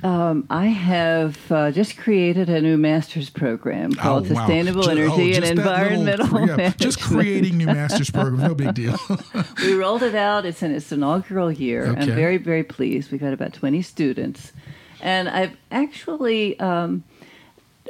Um, 0.03 0.47
I 0.51 0.67
have 0.67 1.51
uh, 1.51 1.71
just 1.71 1.97
created 1.97 2.51
a 2.51 2.61
new 2.61 2.77
master's 2.77 3.31
program 3.31 3.95
called 3.95 4.31
oh, 4.31 4.35
wow. 4.35 4.41
Sustainable 4.41 4.83
just, 4.83 4.91
Energy 4.99 5.33
oh, 5.33 5.37
and 5.37 5.45
Environmental 5.47 6.27
little, 6.27 6.41
yeah, 6.41 6.57
Management. 6.57 6.79
Just 6.79 7.01
creating 7.01 7.57
new 7.57 7.65
master's 7.65 8.11
programs, 8.11 8.43
no 8.43 8.55
big 8.55 8.75
deal. 8.75 8.99
we 9.63 9.73
rolled 9.73 10.03
it 10.03 10.15
out. 10.15 10.45
It's 10.45 10.63
in 10.63 10.75
its 10.75 10.93
inaugural 10.93 11.51
year. 11.51 11.87
Okay. 11.87 12.01
I'm 12.03 12.09
very, 12.09 12.37
very 12.37 12.65
pleased. 12.65 13.13
We've 13.13 13.21
got 13.21 13.33
about 13.33 13.55
20 13.55 13.81
students. 13.81 14.53
And 15.01 15.27
I've 15.27 15.57
actually 15.71 16.61
um, 16.61 17.03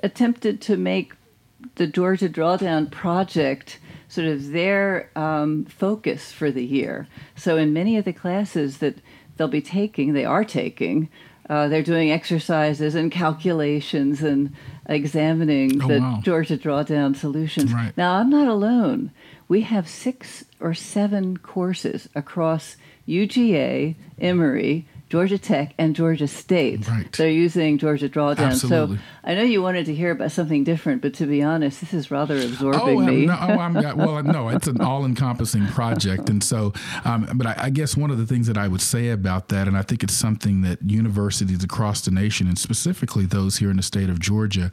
attempted 0.05 0.61
to 0.61 0.77
make 0.77 1.15
the 1.77 1.87
Georgia 1.87 2.29
Drawdown 2.29 2.91
Project 2.91 3.79
sort 4.09 4.27
of 4.27 4.53
their 4.53 5.11
um, 5.17 5.65
focus 5.65 6.31
for 6.31 6.51
the 6.53 6.65
year. 6.65 7.09
So 7.35 7.57
in 7.57 7.73
many 7.73 7.97
of 7.97 8.05
the 8.05 8.13
classes 8.13 8.79
that 8.79 8.99
they'll 9.37 9.49
be 9.49 9.63
taking, 9.63 10.13
they 10.13 10.27
are 10.27 10.45
taking, 10.45 11.09
uh, 11.49 11.69
they're 11.69 11.83
doing 11.83 12.13
exercises 12.13 12.95
and 12.95 13.11
calculations 13.11 14.23
and 14.23 14.55
examining 14.87 15.83
Oh, 15.83 15.89
the 15.89 16.01
wow. 16.01 16.21
Georgia 16.23 16.59
Drawdown 16.59 17.17
solutions. 17.17 17.73
Right. 17.73 17.97
Now, 17.97 18.15
I'm 18.17 18.31
not 18.31 18.47
alone. 18.47 19.11
We 19.49 19.63
have 19.63 19.89
six 19.89 20.45
or 20.61 20.75
seven 20.75 21.39
courses 21.39 22.09
across 22.15 22.77
UGA, 23.09 23.97
Emory, 24.19 24.87
Georgia 25.15 25.39
Tech, 25.39 25.75
and 25.79 25.95
Georgia 25.95 26.27
State. 26.27 26.89
Right. 26.89 27.13
They're 27.13 27.31
using 27.31 27.79
Georgia 27.79 28.09
Drawdown. 28.09 28.51
Absolutely. 28.51 28.97
So 28.97 29.03
I 29.23 29.35
know 29.35 29.43
you 29.43 29.63
wanted 29.63 29.87
to 29.87 29.95
hear 29.95 30.11
about 30.11 30.33
something 30.33 30.65
different, 30.65 31.03
but 31.03 31.15
to 31.15 31.27
be 31.27 31.41
honest, 31.41 31.79
this 31.79 31.95
is 31.95 32.11
rather 32.11 32.37
absorbing 32.37 32.81
Oh, 32.81 32.99
um, 32.99 33.07
me. 33.07 33.27
no, 33.27 33.39
oh, 33.41 33.59
I'm 33.61 33.75
got, 33.81 33.97
well, 33.97 34.21
no, 34.25 34.49
it's 34.49 34.67
an 34.67 34.81
all-encompassing 34.81 35.69
project, 35.69 36.29
and 36.29 36.43
so, 36.43 36.73
um, 37.05 37.29
but 37.37 37.47
I, 37.47 37.55
I 37.59 37.71
guess 37.71 37.97
one 37.97 38.11
of 38.11 38.19
the 38.19 38.27
things 38.27 38.49
that 38.49 38.59
I 38.59 38.67
would 38.67 38.81
say 38.81 39.11
about 39.11 39.51
that, 39.51 39.69
and 39.69 39.77
I 39.77 39.83
think 39.83 40.03
it's 40.03 40.15
something 40.15 40.63
that 40.63 40.83
universities 40.83 41.63
across 41.63 42.01
the 42.01 42.11
nation, 42.11 42.49
and 42.49 42.59
specifically 42.59 43.25
those 43.25 43.59
here 43.59 43.71
in 43.71 43.77
the 43.77 43.85
state 43.85 44.11
of 44.11 44.19
Georgia, 44.19 44.73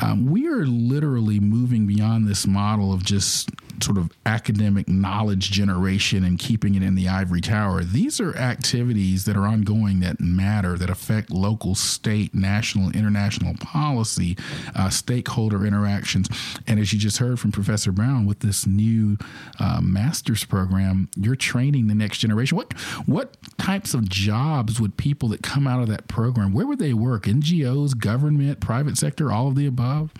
um, 0.00 0.24
we 0.24 0.48
are 0.48 0.64
literally 0.64 1.38
moving 1.38 1.86
beyond 1.86 2.26
this 2.26 2.46
model 2.46 2.94
of 2.94 3.04
just 3.04 3.50
sort 3.82 3.98
of 3.98 4.10
academic 4.24 4.88
knowledge 4.88 5.50
generation 5.50 6.24
and 6.24 6.38
keeping 6.38 6.76
it 6.76 6.82
in 6.82 6.94
the 6.94 7.08
ivory 7.08 7.40
tower. 7.40 7.82
These 7.84 8.20
are 8.20 8.34
activities 8.36 9.24
that 9.26 9.36
are 9.36 9.46
ongoing 9.46 9.81
that 10.00 10.20
matter, 10.20 10.76
that 10.78 10.88
affect 10.90 11.30
local, 11.30 11.74
state, 11.74 12.34
national, 12.34 12.90
international 12.92 13.54
policy, 13.60 14.36
uh, 14.74 14.88
stakeholder 14.90 15.66
interactions. 15.66 16.28
And 16.66 16.78
as 16.80 16.92
you 16.92 16.98
just 16.98 17.18
heard 17.18 17.38
from 17.40 17.52
Professor 17.52 17.92
Brown, 17.92 18.26
with 18.26 18.40
this 18.40 18.66
new 18.66 19.16
uh, 19.58 19.80
master's 19.82 20.44
program, 20.44 21.08
you're 21.16 21.36
training 21.36 21.88
the 21.88 21.94
next 21.94 22.18
generation. 22.18 22.56
What 22.56 22.72
what 23.06 23.36
types 23.58 23.94
of 23.94 24.08
jobs 24.08 24.80
would 24.80 24.96
people 24.96 25.28
that 25.30 25.42
come 25.42 25.66
out 25.66 25.80
of 25.82 25.88
that 25.88 26.08
program? 26.08 26.52
Where 26.52 26.66
would 26.66 26.78
they 26.78 26.94
work? 26.94 27.24
NGOs, 27.24 27.96
government, 27.98 28.60
private 28.60 28.96
sector, 28.96 29.30
all 29.32 29.48
of 29.48 29.54
the 29.56 29.66
above. 29.66 30.12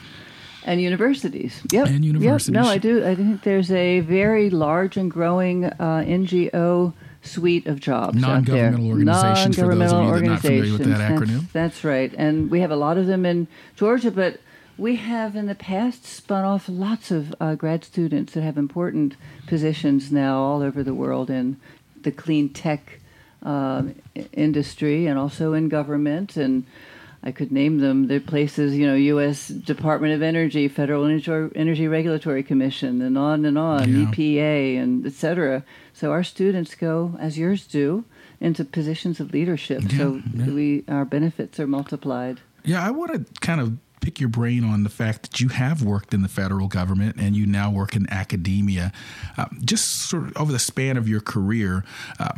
and 0.65 0.81
universities. 0.81 1.61
Yep. 1.73 1.87
And 1.89 2.05
Yep. 2.05 2.15
universities. 2.15 2.55
No, 2.55 2.63
I 2.65 2.79
do. 2.79 3.05
I 3.05 3.15
think 3.17 3.43
there's 3.43 3.71
a 3.73 3.99
very 4.01 4.49
large 4.49 4.97
and 4.97 5.11
growing 5.11 5.65
uh, 5.65 6.05
NGO 6.07 6.93
suite 7.23 7.67
of 7.67 7.81
jobs 7.81 8.23
out 8.23 8.45
there. 8.47 8.71
Non-governmental 8.73 8.89
organizations, 8.89 9.57
for 9.57 9.75
those 9.75 9.93
of 9.93 10.05
you 10.05 10.11
that 10.11 10.17
are 10.17 10.21
not 10.23 10.41
familiar 10.41 10.73
with 10.73 10.85
that 10.89 11.11
acronym. 11.13 11.41
That's, 11.41 11.53
that's 11.53 11.85
right. 11.85 12.13
And 12.17 12.51
we 12.51 12.61
have 12.61 12.71
a 12.71 12.77
lot 12.77 12.99
of 12.99 13.07
them 13.07 13.25
in 13.25 13.47
Georgia, 13.77 14.11
but 14.11 14.41
we 14.79 14.97
have 14.97 15.37
in 15.37 15.47
the 15.47 15.55
past 15.55 16.05
spun 16.05 16.45
off 16.45 16.69
lots 16.69 17.11
of 17.11 17.35
uh, 17.41 17.55
grad 17.55 17.85
students 17.85 18.33
that 18.35 18.43
have 18.43 18.57
important 18.59 19.15
positions 19.47 20.11
now 20.11 20.39
all 20.39 20.63
over 20.63 20.83
the 20.83 20.95
world 20.95 21.31
in 21.31 21.57
the 22.03 22.11
clean 22.11 22.49
tech 22.49 22.99
i- 23.45 23.93
industry 24.33 25.07
and 25.07 25.19
also 25.19 25.53
in 25.53 25.69
government 25.69 26.37
and 26.37 26.65
I 27.25 27.31
could 27.33 27.53
name 27.53 27.79
them. 27.79 28.09
They're 28.09 28.19
places, 28.21 28.77
you 28.77 28.87
know, 28.87 28.95
U.S. 28.95 29.49
Department 29.49 30.13
of 30.15 30.23
Energy, 30.23 30.67
Federal 30.69 31.05
Energy, 31.07 31.87
Regulatory 31.89 32.43
Commission, 32.43 33.01
and 33.01 33.17
on 33.17 33.45
and 33.45 33.57
on, 33.57 33.89
Yeah. 33.89 34.07
EPA, 34.07 34.83
and 34.83 35.07
et 35.07 35.13
cetera. 35.13 35.65
So 35.93 36.11
our 36.11 36.25
students 36.25 36.75
go, 36.75 37.17
as 37.21 37.39
yours 37.39 37.67
do, 37.67 38.05
into 38.41 38.65
positions 38.65 39.21
of 39.21 39.33
leadership. 39.33 39.83
so 39.83 40.21
Yeah, 40.35 40.45
yeah. 40.47 40.53
we 40.53 40.85
our 40.89 41.05
benefits 41.05 41.61
are 41.61 41.67
multiplied. 41.69 42.41
Yeah, 42.65 42.85
I 42.85 42.91
want 42.91 43.13
to 43.13 43.41
kind 43.41 43.61
of 43.61 43.77
pick 44.01 44.19
your 44.19 44.29
brain 44.29 44.65
on 44.65 44.83
the 44.83 44.89
fact 44.91 45.23
that 45.23 45.41
you 45.41 45.49
have 45.51 45.81
worked 45.85 46.13
in 46.13 46.23
the 46.23 46.29
federal 46.29 46.67
government 46.67 47.15
and 47.21 47.37
you 47.37 47.47
now 47.47 47.71
work 47.71 47.95
in 47.95 48.11
academia. 48.11 48.91
Uh, 49.39 49.47
just 49.65 50.09
sort 50.11 50.25
of 50.25 50.37
over 50.37 50.51
the 50.51 50.59
span 50.59 50.97
of 50.97 51.09
your 51.09 51.21
career, 51.21 51.85
uh, 52.19 52.33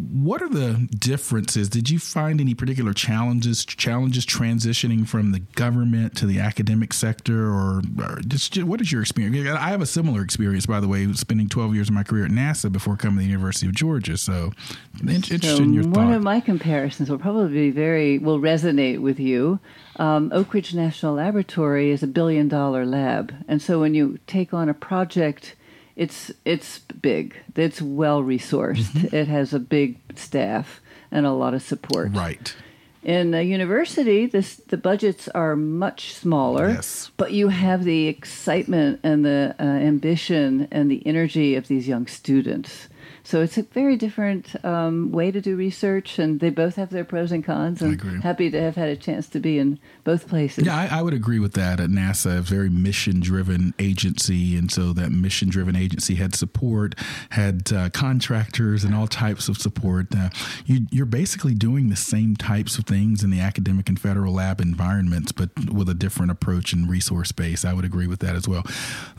what 0.00 0.42
are 0.42 0.48
the 0.48 0.88
differences? 0.98 1.68
Did 1.68 1.90
you 1.90 1.98
find 1.98 2.40
any 2.40 2.54
particular 2.54 2.92
challenges 2.92 3.64
challenges 3.64 4.24
transitioning 4.24 5.06
from 5.06 5.32
the 5.32 5.40
government 5.40 6.16
to 6.16 6.26
the 6.26 6.38
academic 6.40 6.92
sector, 6.92 7.48
or, 7.48 7.82
or 7.98 8.20
just, 8.26 8.62
what 8.64 8.80
is 8.80 8.90
your 8.90 9.02
experience? 9.02 9.48
I 9.48 9.68
have 9.68 9.82
a 9.82 9.86
similar 9.86 10.22
experience, 10.22 10.66
by 10.66 10.80
the 10.80 10.88
way, 10.88 11.12
spending 11.12 11.48
12 11.48 11.74
years 11.74 11.88
of 11.88 11.94
my 11.94 12.02
career 12.02 12.24
at 12.24 12.30
NASA 12.30 12.70
before 12.72 12.96
coming 12.96 13.18
to 13.18 13.22
the 13.24 13.28
University 13.30 13.66
of 13.66 13.74
Georgia. 13.74 14.16
So, 14.16 14.52
in- 15.00 15.08
interested 15.08 15.42
So 15.42 15.62
in 15.62 15.72
your 15.72 15.84
one 15.84 15.92
thoughts. 15.92 16.16
of 16.16 16.22
my 16.22 16.40
comparisons 16.40 17.10
will 17.10 17.18
probably 17.18 17.52
be 17.52 17.70
very 17.70 18.18
will 18.18 18.40
resonate 18.40 19.00
with 19.00 19.20
you. 19.20 19.60
Um, 19.96 20.30
Oak 20.32 20.54
Ridge 20.54 20.74
National 20.74 21.14
Laboratory 21.14 21.90
is 21.90 22.02
a 22.02 22.06
billion 22.06 22.48
dollar 22.48 22.86
lab, 22.86 23.34
and 23.48 23.60
so 23.60 23.80
when 23.80 23.94
you 23.94 24.18
take 24.26 24.54
on 24.54 24.68
a 24.68 24.74
project, 24.74 25.56
it's 25.96 26.30
it's 26.44 26.78
big. 27.00 27.36
It's 27.56 27.82
well 27.82 28.22
resourced. 28.22 28.90
Mm-hmm. 28.92 29.14
It 29.16 29.28
has 29.28 29.52
a 29.52 29.58
big 29.58 29.98
staff 30.16 30.80
and 31.10 31.26
a 31.26 31.32
lot 31.32 31.54
of 31.54 31.62
support. 31.62 32.12
right. 32.14 32.54
In 33.02 33.32
a 33.32 33.40
university, 33.42 34.26
this 34.26 34.56
the 34.56 34.76
budgets 34.76 35.26
are 35.28 35.56
much 35.56 36.12
smaller, 36.14 36.68
Yes. 36.68 37.10
but 37.16 37.32
you 37.32 37.48
have 37.48 37.84
the 37.84 38.08
excitement 38.08 39.00
and 39.02 39.24
the 39.24 39.54
uh, 39.58 39.62
ambition 39.62 40.68
and 40.70 40.90
the 40.90 41.02
energy 41.06 41.54
of 41.54 41.66
these 41.68 41.88
young 41.88 42.06
students. 42.06 42.88
So 43.30 43.40
it's 43.42 43.56
a 43.56 43.62
very 43.62 43.94
different 43.94 44.56
um, 44.64 45.12
way 45.12 45.30
to 45.30 45.40
do 45.40 45.54
research, 45.54 46.18
and 46.18 46.40
they 46.40 46.50
both 46.50 46.74
have 46.74 46.90
their 46.90 47.04
pros 47.04 47.30
and 47.30 47.44
cons. 47.44 47.80
And 47.80 47.92
agree. 47.92 48.20
happy 48.20 48.50
to 48.50 48.60
have 48.60 48.74
had 48.74 48.88
a 48.88 48.96
chance 48.96 49.28
to 49.28 49.38
be 49.38 49.56
in 49.56 49.78
both 50.02 50.26
places. 50.26 50.66
Yeah, 50.66 50.76
I, 50.76 50.98
I 50.98 51.02
would 51.02 51.14
agree 51.14 51.38
with 51.38 51.52
that. 51.52 51.78
At 51.78 51.90
NASA, 51.90 52.38
a 52.38 52.40
very 52.40 52.68
mission 52.68 53.20
driven 53.20 53.72
agency. 53.78 54.56
And 54.56 54.68
so 54.68 54.92
that 54.94 55.12
mission 55.12 55.48
driven 55.48 55.76
agency 55.76 56.16
had 56.16 56.34
support, 56.34 56.96
had 57.30 57.72
uh, 57.72 57.90
contractors, 57.90 58.82
and 58.82 58.96
all 58.96 59.06
types 59.06 59.48
of 59.48 59.58
support. 59.58 60.08
Uh, 60.12 60.30
you, 60.66 60.86
you're 60.90 61.06
basically 61.06 61.54
doing 61.54 61.88
the 61.88 61.94
same 61.94 62.34
types 62.34 62.78
of 62.78 62.84
things 62.84 63.22
in 63.22 63.30
the 63.30 63.38
academic 63.38 63.88
and 63.88 64.00
federal 64.00 64.34
lab 64.34 64.60
environments, 64.60 65.30
but 65.30 65.50
with 65.72 65.88
a 65.88 65.94
different 65.94 66.32
approach 66.32 66.72
and 66.72 66.90
resource 66.90 67.30
base. 67.30 67.64
I 67.64 67.74
would 67.74 67.84
agree 67.84 68.08
with 68.08 68.18
that 68.18 68.34
as 68.34 68.48
well. 68.48 68.64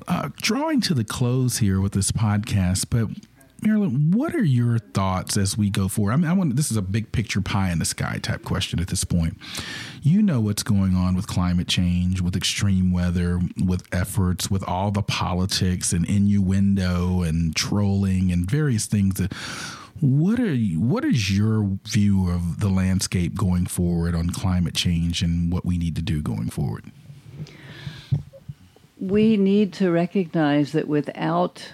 Uh, 0.05 0.31
drawing 0.35 0.81
to 0.81 0.93
the 0.93 1.05
close 1.05 1.59
here 1.59 1.79
with 1.79 1.93
this 1.93 2.11
podcast, 2.11 2.87
but 2.89 3.07
Marilyn, 3.61 4.11
what 4.11 4.33
are 4.33 4.43
your 4.43 4.79
thoughts 4.79 5.37
as 5.37 5.55
we 5.55 5.69
go 5.69 5.87
forward? 5.87 6.13
I 6.13 6.15
mean, 6.15 6.29
I 6.29 6.33
want 6.33 6.55
this 6.55 6.71
is 6.71 6.77
a 6.77 6.81
big 6.81 7.11
picture 7.11 7.41
pie 7.41 7.71
in 7.71 7.77
the 7.77 7.85
sky 7.85 8.19
type 8.21 8.43
question 8.43 8.79
at 8.79 8.87
this 8.87 9.03
point. 9.03 9.37
You 10.01 10.23
know 10.23 10.39
what's 10.39 10.63
going 10.63 10.95
on 10.95 11.15
with 11.15 11.27
climate 11.27 11.67
change, 11.67 12.21
with 12.21 12.35
extreme 12.35 12.91
weather, 12.91 13.39
with 13.63 13.83
efforts, 13.93 14.49
with 14.49 14.67
all 14.67 14.89
the 14.89 15.03
politics 15.03 15.93
and 15.93 16.05
innuendo 16.09 17.21
and 17.21 17.55
trolling 17.55 18.31
and 18.31 18.49
various 18.49 18.87
things 18.87 19.15
that 19.15 19.31
what 19.99 20.39
are 20.39 20.53
you, 20.53 20.81
what 20.81 21.05
is 21.05 21.37
your 21.37 21.77
view 21.87 22.31
of 22.31 22.61
the 22.61 22.69
landscape 22.69 23.35
going 23.35 23.67
forward 23.67 24.15
on 24.15 24.31
climate 24.31 24.73
change 24.73 25.21
and 25.21 25.53
what 25.53 25.63
we 25.63 25.77
need 25.77 25.95
to 25.95 26.01
do 26.01 26.23
going 26.23 26.49
forward? 26.49 26.91
we 29.01 29.35
need 29.35 29.73
to 29.73 29.89
recognize 29.89 30.73
that 30.73 30.87
without 30.87 31.73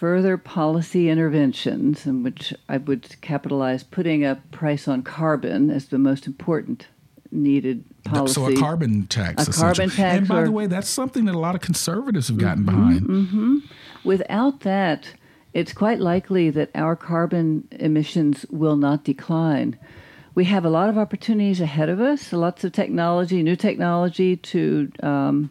further 0.00 0.38
policy 0.38 1.10
interventions, 1.10 2.06
in 2.06 2.22
which 2.22 2.54
I 2.70 2.78
would 2.78 3.20
capitalize 3.20 3.82
putting 3.82 4.24
a 4.24 4.40
price 4.50 4.88
on 4.88 5.02
carbon 5.02 5.68
as 5.70 5.88
the 5.88 5.98
most 5.98 6.26
important 6.26 6.88
needed 7.30 7.84
policy. 8.04 8.32
So 8.32 8.46
a 8.46 8.56
carbon 8.56 9.06
tax. 9.08 9.46
A 9.46 9.52
carbon 9.52 9.90
tax 9.90 10.18
And 10.20 10.26
by 10.26 10.38
or- 10.40 10.44
the 10.46 10.52
way, 10.52 10.66
that's 10.66 10.88
something 10.88 11.26
that 11.26 11.34
a 11.34 11.38
lot 11.38 11.54
of 11.54 11.60
conservatives 11.60 12.28
have 12.28 12.38
gotten 12.38 12.64
behind. 12.64 13.62
Without 14.02 14.60
that, 14.60 15.12
it's 15.52 15.74
quite 15.74 16.00
likely 16.00 16.48
that 16.48 16.70
our 16.74 16.96
carbon 16.96 17.68
emissions 17.72 18.46
will 18.48 18.76
not 18.76 19.04
decline. 19.04 19.76
We 20.34 20.44
have 20.46 20.64
a 20.64 20.70
lot 20.70 20.88
of 20.88 20.96
opportunities 20.96 21.60
ahead 21.60 21.90
of 21.90 22.00
us, 22.00 22.32
lots 22.32 22.64
of 22.64 22.72
technology, 22.72 23.42
new 23.42 23.56
technology 23.56 24.34
to 24.36 24.90
um, 25.02 25.50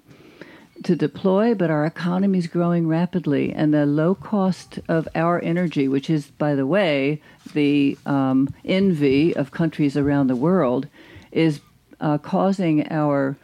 to 0.83 0.95
deploy, 0.95 1.53
but 1.53 1.69
our 1.69 1.85
economy 1.85 2.39
is 2.39 2.47
growing 2.47 2.87
rapidly, 2.87 3.51
and 3.53 3.73
the 3.73 3.85
low 3.85 4.15
cost 4.15 4.79
of 4.87 5.07
our 5.15 5.39
energy, 5.41 5.87
which 5.87 6.09
is, 6.09 6.27
by 6.27 6.55
the 6.55 6.65
way, 6.65 7.21
the 7.53 7.97
um, 8.05 8.47
envy 8.63 9.35
of 9.35 9.51
countries 9.51 9.97
around 9.97 10.27
the 10.27 10.35
world, 10.35 10.87
is 11.31 11.59
uh, 11.99 12.17
causing 12.17 12.89
our 12.91 13.37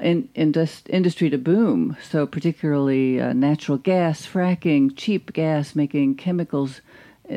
in, 0.00 0.28
indus- 0.34 0.82
industry 0.88 1.28
to 1.30 1.38
boom. 1.38 1.96
So, 2.02 2.26
particularly 2.26 3.20
uh, 3.20 3.32
natural 3.32 3.78
gas, 3.78 4.26
fracking, 4.26 4.92
cheap 4.96 5.32
gas, 5.32 5.74
making 5.74 6.16
chemicals, 6.16 6.80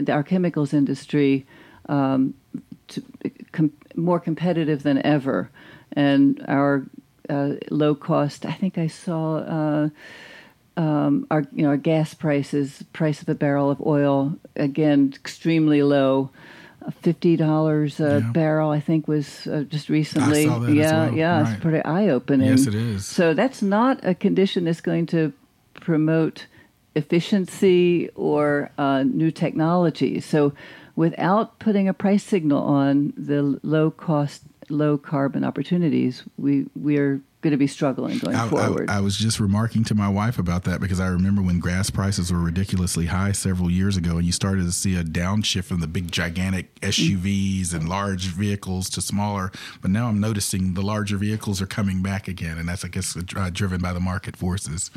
our 0.07 0.23
chemicals 0.23 0.73
industry 0.73 1.45
um, 1.89 2.35
to, 2.89 3.03
com- 3.51 3.73
more 3.95 4.19
competitive 4.19 4.83
than 4.83 5.03
ever. 5.03 5.49
And 5.93 6.43
our 6.47 6.85
uh, 7.31 7.55
low 7.69 7.95
cost, 7.95 8.45
I 8.45 8.53
think 8.53 8.77
I 8.77 8.87
saw. 8.87 9.37
Uh, 9.37 9.89
um, 10.77 11.27
our 11.29 11.45
you 11.53 11.63
know 11.63 11.69
our 11.69 11.77
gas 11.77 12.13
prices, 12.13 12.83
price 12.93 13.21
of 13.21 13.29
a 13.29 13.35
barrel 13.35 13.69
of 13.69 13.81
oil, 13.81 14.37
again 14.55 15.13
extremely 15.13 15.83
low 15.83 16.31
fifty 17.01 17.35
dollars 17.35 17.99
a 17.99 18.21
yeah. 18.23 18.31
barrel. 18.31 18.71
I 18.71 18.79
think 18.79 19.07
was 19.07 19.47
uh, 19.47 19.63
just 19.67 19.89
recently. 19.89 20.45
yeah, 20.45 20.57
well. 20.57 21.13
yeah, 21.13 21.41
right. 21.41 21.51
it's 21.51 21.61
pretty 21.61 21.83
eye 21.83 22.07
opening. 22.07 22.47
Yes, 22.47 22.67
it 22.67 22.75
is. 22.75 23.05
So 23.05 23.33
that's 23.33 23.61
not 23.61 23.99
a 24.03 24.15
condition 24.15 24.65
that's 24.65 24.81
going 24.81 25.05
to 25.07 25.33
promote 25.73 26.47
efficiency 26.95 28.09
or 28.15 28.71
uh, 28.77 29.03
new 29.03 29.31
technology. 29.31 30.19
So 30.19 30.53
without 30.95 31.59
putting 31.59 31.87
a 31.87 31.93
price 31.93 32.23
signal 32.23 32.63
on 32.63 33.13
the 33.17 33.59
low 33.63 33.91
cost, 33.91 34.43
low 34.71 34.97
carbon 34.97 35.43
opportunities, 35.43 36.23
we 36.37 36.65
we 36.75 36.97
are 36.97 37.21
going 37.41 37.51
to 37.51 37.57
be 37.57 37.67
struggling 37.67 38.19
going 38.19 38.35
I, 38.35 38.47
forward. 38.47 38.89
I, 38.89 38.97
I, 38.97 39.01
was 39.01 39.17
just 39.17 39.39
remarking 39.39 39.83
to 39.85 39.95
my 39.95 40.07
wife 40.07 40.37
about 40.37 40.63
that 40.65 40.79
because 40.79 40.99
I 40.99 41.07
remember 41.07 41.41
when 41.41 41.59
gas 41.59 41.89
prices 41.89 42.31
were 42.31 42.39
ridiculously 42.39 43.07
high 43.07 43.31
several 43.31 43.69
years 43.69 43.97
ago, 43.97 44.17
and 44.17 44.25
you 44.25 44.31
started 44.31 44.63
to 44.65 44.71
see 44.71 44.95
a 44.95 45.03
downshift 45.03 45.65
from 45.65 45.79
the 45.79 45.87
big, 45.87 46.11
gigantic 46.11 46.79
SUVs 46.81 47.73
and 47.73 47.89
large 47.89 48.25
vehicles 48.27 48.89
to 48.91 49.01
smaller. 49.01 49.51
But 49.81 49.91
now 49.91 50.07
I'm 50.07 50.19
noticing 50.19 50.75
the 50.75 50.83
larger 50.83 51.17
vehicles 51.17 51.61
are 51.61 51.67
coming 51.67 52.03
back 52.03 52.27
again, 52.27 52.57
and 52.57 52.69
that's, 52.69 52.85
I 52.85 52.89
guess, 52.89 53.17
uh, 53.35 53.49
driven 53.51 53.81
by 53.81 53.93
the 53.93 53.99
market 53.99 54.37
forces. 54.37 54.91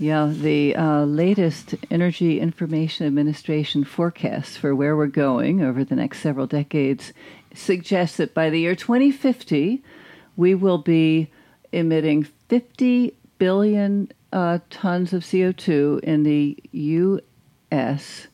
Yeah, 0.00 0.32
the 0.32 0.76
uh, 0.76 1.04
latest 1.06 1.74
Energy 1.90 2.38
Information 2.38 3.04
Administration 3.06 3.82
forecasts 3.82 4.56
for 4.56 4.72
where 4.72 4.96
we're 4.96 5.08
going 5.08 5.60
over 5.60 5.82
the 5.82 5.96
next 5.96 6.20
several 6.20 6.46
decades 6.46 7.12
suggests 7.58 8.18
that 8.18 8.34
by 8.34 8.50
the 8.50 8.60
year 8.60 8.74
2050, 8.74 9.82
we 10.36 10.54
will 10.54 10.78
be 10.78 11.30
emitting 11.72 12.24
50 12.48 13.14
billion 13.38 14.12
uh, 14.32 14.58
tons 14.70 15.12
of 15.12 15.22
CO2 15.22 16.00
in 16.00 16.22
the 16.22 16.56
U.S., 16.72 18.28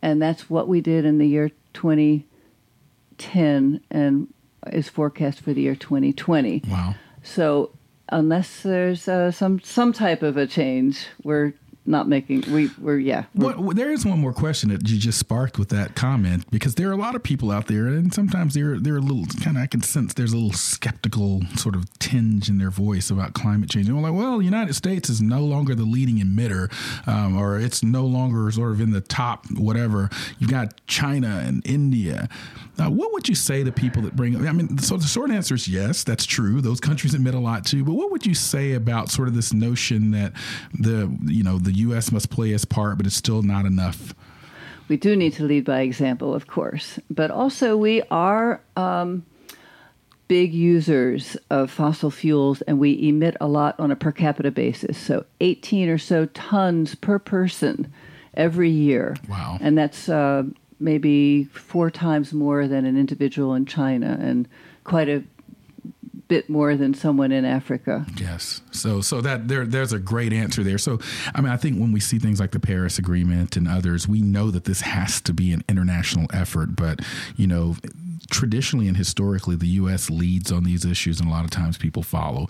and 0.00 0.20
that's 0.20 0.50
what 0.50 0.66
we 0.68 0.80
did 0.80 1.04
in 1.04 1.18
the 1.18 1.28
year 1.28 1.50
2010 1.74 3.80
and 3.90 4.34
is 4.72 4.88
forecast 4.88 5.40
for 5.40 5.52
the 5.52 5.62
year 5.62 5.76
2020. 5.76 6.62
Wow. 6.66 6.94
So 7.22 7.70
unless 8.08 8.62
there's 8.62 9.08
uh, 9.08 9.30
some 9.30 9.60
some 9.60 9.92
type 9.92 10.22
of 10.22 10.36
a 10.36 10.46
change, 10.46 11.06
we're 11.22 11.54
not 11.84 12.08
making 12.08 12.44
we 12.52 12.70
we're 12.78 12.98
yeah. 12.98 13.24
We're, 13.34 13.56
well, 13.56 13.74
there 13.74 13.90
is 13.90 14.06
one 14.06 14.20
more 14.20 14.32
question 14.32 14.68
that 14.70 14.88
you 14.88 14.98
just 14.98 15.18
sparked 15.18 15.58
with 15.58 15.68
that 15.70 15.94
comment 15.96 16.48
because 16.50 16.76
there 16.76 16.88
are 16.88 16.92
a 16.92 16.96
lot 16.96 17.14
of 17.14 17.22
people 17.22 17.50
out 17.50 17.66
there 17.66 17.86
and 17.88 18.14
sometimes 18.14 18.54
they're 18.54 18.78
they're 18.78 18.98
a 18.98 19.00
little 19.00 19.24
kind 19.42 19.56
of 19.56 19.62
I 19.62 19.66
can 19.66 19.82
sense 19.82 20.14
there's 20.14 20.32
a 20.32 20.36
little 20.36 20.52
skeptical 20.52 21.42
sort 21.56 21.74
of 21.74 21.92
tinge 21.98 22.48
in 22.48 22.58
their 22.58 22.70
voice 22.70 23.10
about 23.10 23.34
climate 23.34 23.68
change. 23.68 23.88
And 23.88 23.96
we're 23.96 24.10
like 24.10 24.18
well 24.18 24.38
the 24.38 24.44
United 24.44 24.74
States 24.74 25.10
is 25.10 25.20
no 25.20 25.40
longer 25.40 25.74
the 25.74 25.84
leading 25.84 26.18
emitter 26.18 26.70
um, 27.08 27.36
or 27.36 27.58
it's 27.58 27.82
no 27.82 28.04
longer 28.04 28.50
sort 28.50 28.72
of 28.72 28.80
in 28.80 28.92
the 28.92 29.00
top 29.00 29.46
whatever. 29.50 30.08
You've 30.38 30.50
got 30.50 30.86
China 30.86 31.42
and 31.44 31.66
India 31.66 32.28
uh, 32.78 32.88
what 32.88 33.12
would 33.12 33.28
you 33.28 33.34
say 33.34 33.64
to 33.64 33.72
people 33.72 34.02
that 34.02 34.14
bring 34.14 34.46
I 34.46 34.52
mean 34.52 34.78
so 34.78 34.96
the 34.96 35.06
short 35.06 35.30
answer 35.30 35.54
is 35.54 35.66
yes 35.66 36.04
that's 36.04 36.24
true 36.24 36.60
those 36.60 36.80
countries 36.80 37.14
emit 37.14 37.34
a 37.34 37.40
lot 37.40 37.66
too 37.66 37.84
but 37.84 37.94
what 37.94 38.10
would 38.12 38.24
you 38.24 38.34
say 38.34 38.72
about 38.72 39.10
sort 39.10 39.26
of 39.26 39.34
this 39.34 39.52
notion 39.52 40.12
that 40.12 40.32
the 40.78 41.14
you 41.24 41.42
know 41.42 41.58
the 41.58 41.72
the 41.72 41.78
U.S. 41.80 42.12
must 42.12 42.30
play 42.30 42.50
its 42.50 42.64
part, 42.64 42.98
but 42.98 43.06
it's 43.06 43.16
still 43.16 43.42
not 43.42 43.64
enough. 43.64 44.14
We 44.88 44.96
do 44.96 45.16
need 45.16 45.32
to 45.34 45.44
lead 45.44 45.64
by 45.64 45.80
example, 45.80 46.34
of 46.34 46.46
course, 46.46 46.98
but 47.08 47.30
also 47.30 47.76
we 47.76 48.02
are 48.10 48.60
um, 48.76 49.24
big 50.28 50.52
users 50.52 51.36
of 51.50 51.70
fossil 51.70 52.10
fuels 52.10 52.60
and 52.62 52.78
we 52.78 53.08
emit 53.08 53.36
a 53.40 53.48
lot 53.48 53.78
on 53.80 53.90
a 53.90 53.96
per 53.96 54.12
capita 54.12 54.50
basis. 54.50 54.98
So 54.98 55.24
18 55.40 55.88
or 55.88 55.98
so 55.98 56.26
tons 56.26 56.94
per 56.94 57.18
person 57.18 57.92
every 58.34 58.70
year. 58.70 59.16
Wow. 59.28 59.58
And 59.60 59.78
that's 59.78 60.08
uh, 60.08 60.44
maybe 60.82 61.44
four 61.44 61.90
times 61.90 62.32
more 62.32 62.66
than 62.66 62.84
an 62.84 62.98
individual 62.98 63.54
in 63.54 63.64
China 63.66 64.18
and 64.20 64.48
quite 64.84 65.08
a 65.08 65.22
bit 66.28 66.48
more 66.48 66.76
than 66.76 66.94
someone 66.94 67.30
in 67.30 67.44
Africa. 67.44 68.06
Yes. 68.16 68.62
So 68.70 69.02
so 69.02 69.20
that 69.20 69.48
there 69.48 69.66
there's 69.66 69.92
a 69.92 69.98
great 69.98 70.32
answer 70.32 70.62
there. 70.62 70.78
So 70.78 70.98
I 71.34 71.42
mean 71.42 71.52
I 71.52 71.58
think 71.58 71.78
when 71.78 71.92
we 71.92 72.00
see 72.00 72.18
things 72.18 72.40
like 72.40 72.52
the 72.52 72.60
Paris 72.60 72.98
Agreement 72.98 73.56
and 73.56 73.68
others, 73.68 74.08
we 74.08 74.22
know 74.22 74.50
that 74.50 74.64
this 74.64 74.80
has 74.80 75.20
to 75.22 75.34
be 75.34 75.52
an 75.52 75.62
international 75.68 76.26
effort, 76.32 76.74
but 76.74 77.00
you 77.36 77.46
know 77.46 77.76
traditionally 78.30 78.88
and 78.88 78.96
historically, 78.96 79.56
the 79.56 79.66
U.S. 79.68 80.10
leads 80.10 80.52
on 80.52 80.64
these 80.64 80.84
issues, 80.84 81.20
and 81.20 81.28
a 81.28 81.32
lot 81.32 81.44
of 81.44 81.50
times 81.50 81.76
people 81.78 82.02
follow. 82.02 82.46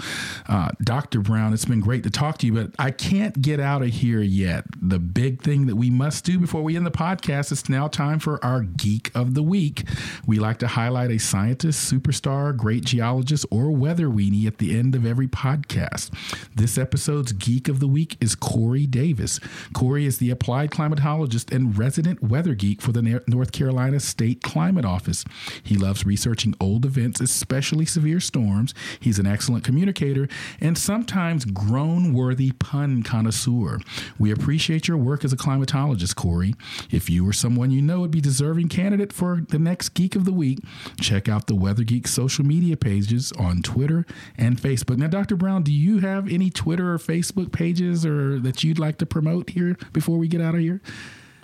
Uh, 0.48 0.70
Dr. 0.82 1.20
Brown, 1.20 1.52
it's 1.52 1.64
been 1.64 1.80
great 1.80 2.02
to 2.04 2.10
talk 2.10 2.38
to 2.38 2.46
you, 2.46 2.52
but 2.52 2.70
I 2.78 2.90
can't 2.90 3.40
get 3.40 3.60
out 3.60 3.82
of 3.82 3.88
here 3.88 4.20
yet. 4.20 4.64
The 4.80 4.98
big 4.98 5.42
thing 5.42 5.66
that 5.66 5.76
we 5.76 5.90
must 5.90 6.24
do 6.24 6.38
before 6.38 6.62
we 6.62 6.76
end 6.76 6.86
the 6.86 6.90
podcast 6.90 7.52
is 7.52 7.68
now 7.68 7.88
time 7.88 8.18
for 8.18 8.42
our 8.44 8.62
Geek 8.62 9.10
of 9.14 9.34
the 9.34 9.42
Week. 9.42 9.84
We 10.26 10.38
like 10.38 10.58
to 10.58 10.68
highlight 10.68 11.10
a 11.10 11.18
scientist, 11.18 11.92
superstar, 11.92 12.56
great 12.56 12.84
geologist, 12.84 13.46
or 13.50 13.70
weather 13.70 14.08
weenie 14.08 14.46
at 14.46 14.58
the 14.58 14.78
end 14.78 14.94
of 14.94 15.06
every 15.06 15.28
podcast. 15.28 16.10
This 16.54 16.78
episode's 16.78 17.32
Geek 17.32 17.68
of 17.68 17.80
the 17.80 17.88
Week 17.88 18.16
is 18.20 18.34
Corey 18.34 18.86
Davis. 18.86 19.40
Corey 19.72 20.06
is 20.06 20.18
the 20.18 20.30
applied 20.30 20.70
climatologist 20.70 21.54
and 21.54 21.76
resident 21.76 22.22
weather 22.22 22.54
geek 22.54 22.80
for 22.80 22.92
the 22.92 23.22
North 23.26 23.52
Carolina 23.52 24.00
State 24.00 24.42
Climate 24.42 24.84
Office. 24.84 25.24
He 25.62 25.76
loves 25.76 26.04
researching 26.04 26.54
old 26.60 26.84
events, 26.84 27.20
especially 27.20 27.86
severe 27.86 28.20
storms. 28.20 28.74
He's 29.00 29.18
an 29.18 29.26
excellent 29.26 29.64
communicator 29.64 30.28
and 30.60 30.76
sometimes 30.76 31.44
groan 31.44 32.12
worthy 32.12 32.52
pun 32.52 33.02
connoisseur. 33.02 33.78
We 34.18 34.30
appreciate 34.30 34.88
your 34.88 34.96
work 34.96 35.24
as 35.24 35.32
a 35.32 35.36
climatologist, 35.36 36.16
Corey. 36.16 36.54
If 36.90 37.08
you 37.08 37.28
or 37.28 37.32
someone 37.32 37.70
you 37.70 37.82
know 37.82 38.00
would 38.00 38.10
be 38.10 38.20
deserving 38.20 38.68
candidate 38.68 39.12
for 39.12 39.42
the 39.48 39.58
next 39.58 39.90
Geek 39.90 40.16
of 40.16 40.24
the 40.24 40.32
Week, 40.32 40.58
check 41.00 41.28
out 41.28 41.46
the 41.46 41.54
Weather 41.54 41.84
Geek 41.84 42.08
social 42.08 42.44
media 42.44 42.76
pages 42.76 43.32
on 43.32 43.62
Twitter 43.62 44.06
and 44.36 44.60
Facebook. 44.60 44.98
Now, 44.98 45.08
Dr. 45.08 45.36
Brown, 45.36 45.62
do 45.62 45.72
you 45.72 45.98
have 45.98 46.30
any 46.30 46.50
Twitter 46.50 46.92
or 46.92 46.98
Facebook 46.98 47.52
pages 47.52 48.04
or 48.04 48.38
that 48.40 48.64
you'd 48.64 48.78
like 48.78 48.98
to 48.98 49.06
promote 49.06 49.50
here 49.50 49.76
before 49.92 50.18
we 50.18 50.28
get 50.28 50.40
out 50.40 50.54
of 50.54 50.60
here? 50.60 50.80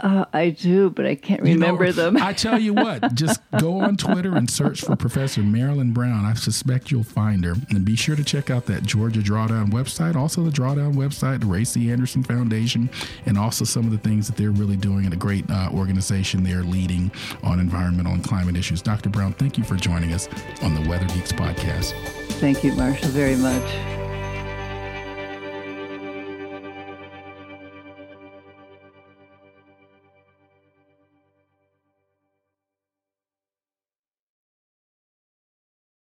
Uh, 0.01 0.24
I 0.32 0.51
do, 0.51 0.90
but 0.90 1.07
I 1.07 1.16
can't 1.16 1.42
remember 1.42 1.84
you 1.84 1.90
know, 1.90 1.96
them. 1.96 2.16
I 2.18 2.32
tell 2.34 2.59
you 2.59 2.74
what, 2.74 3.14
just 3.14 3.40
go 3.59 3.80
on 3.80 3.96
Twitter 3.96 4.36
and 4.36 4.49
search 4.49 4.82
for 4.82 4.96
Professor 4.96 5.42
Marilyn 5.42 5.92
Brown. 5.92 6.24
I 6.24 6.34
suspect 6.34 6.90
you'll 6.90 7.03
find 7.03 7.44
her. 7.44 7.55
And 7.70 7.84
be 7.84 7.96
sure 7.96 8.14
to 8.14 8.24
check 8.24 8.51
out 8.51 8.66
that 8.66 8.84
Georgia 8.84 9.20
Drawdown 9.20 9.70
website, 9.70 10.14
also 10.14 10.42
the 10.42 10.51
Drawdown 10.51 10.94
website, 10.94 11.40
the 11.40 11.46
Ray 11.46 11.64
C. 11.64 11.90
Anderson 11.90 12.22
Foundation, 12.22 12.90
and 13.26 13.36
also 13.36 13.64
some 13.64 13.86
of 13.86 13.90
the 13.90 13.99
things 13.99 14.28
that 14.28 14.36
they're 14.36 14.51
really 14.51 14.76
doing 14.76 15.07
at 15.07 15.12
a 15.12 15.16
great 15.16 15.49
uh, 15.51 15.70
organization 15.72 16.44
they're 16.44 16.62
leading 16.62 17.11
on 17.42 17.59
environmental 17.59 18.12
and 18.12 18.22
climate 18.22 18.57
issues. 18.57 18.80
Dr. 18.80 19.09
Brown, 19.09 19.32
thank 19.32 19.59
you 19.59 19.64
for 19.64 19.76
joining 19.76 20.12
us 20.12 20.28
on 20.62 20.74
the 20.74 20.88
Weather 20.88 21.07
Geeks 21.07 21.32
podcast. 21.32 21.92
Thank 22.38 22.62
you, 22.62 22.72
Marshall, 22.74 23.09
very 23.09 23.36
much. 23.36 23.97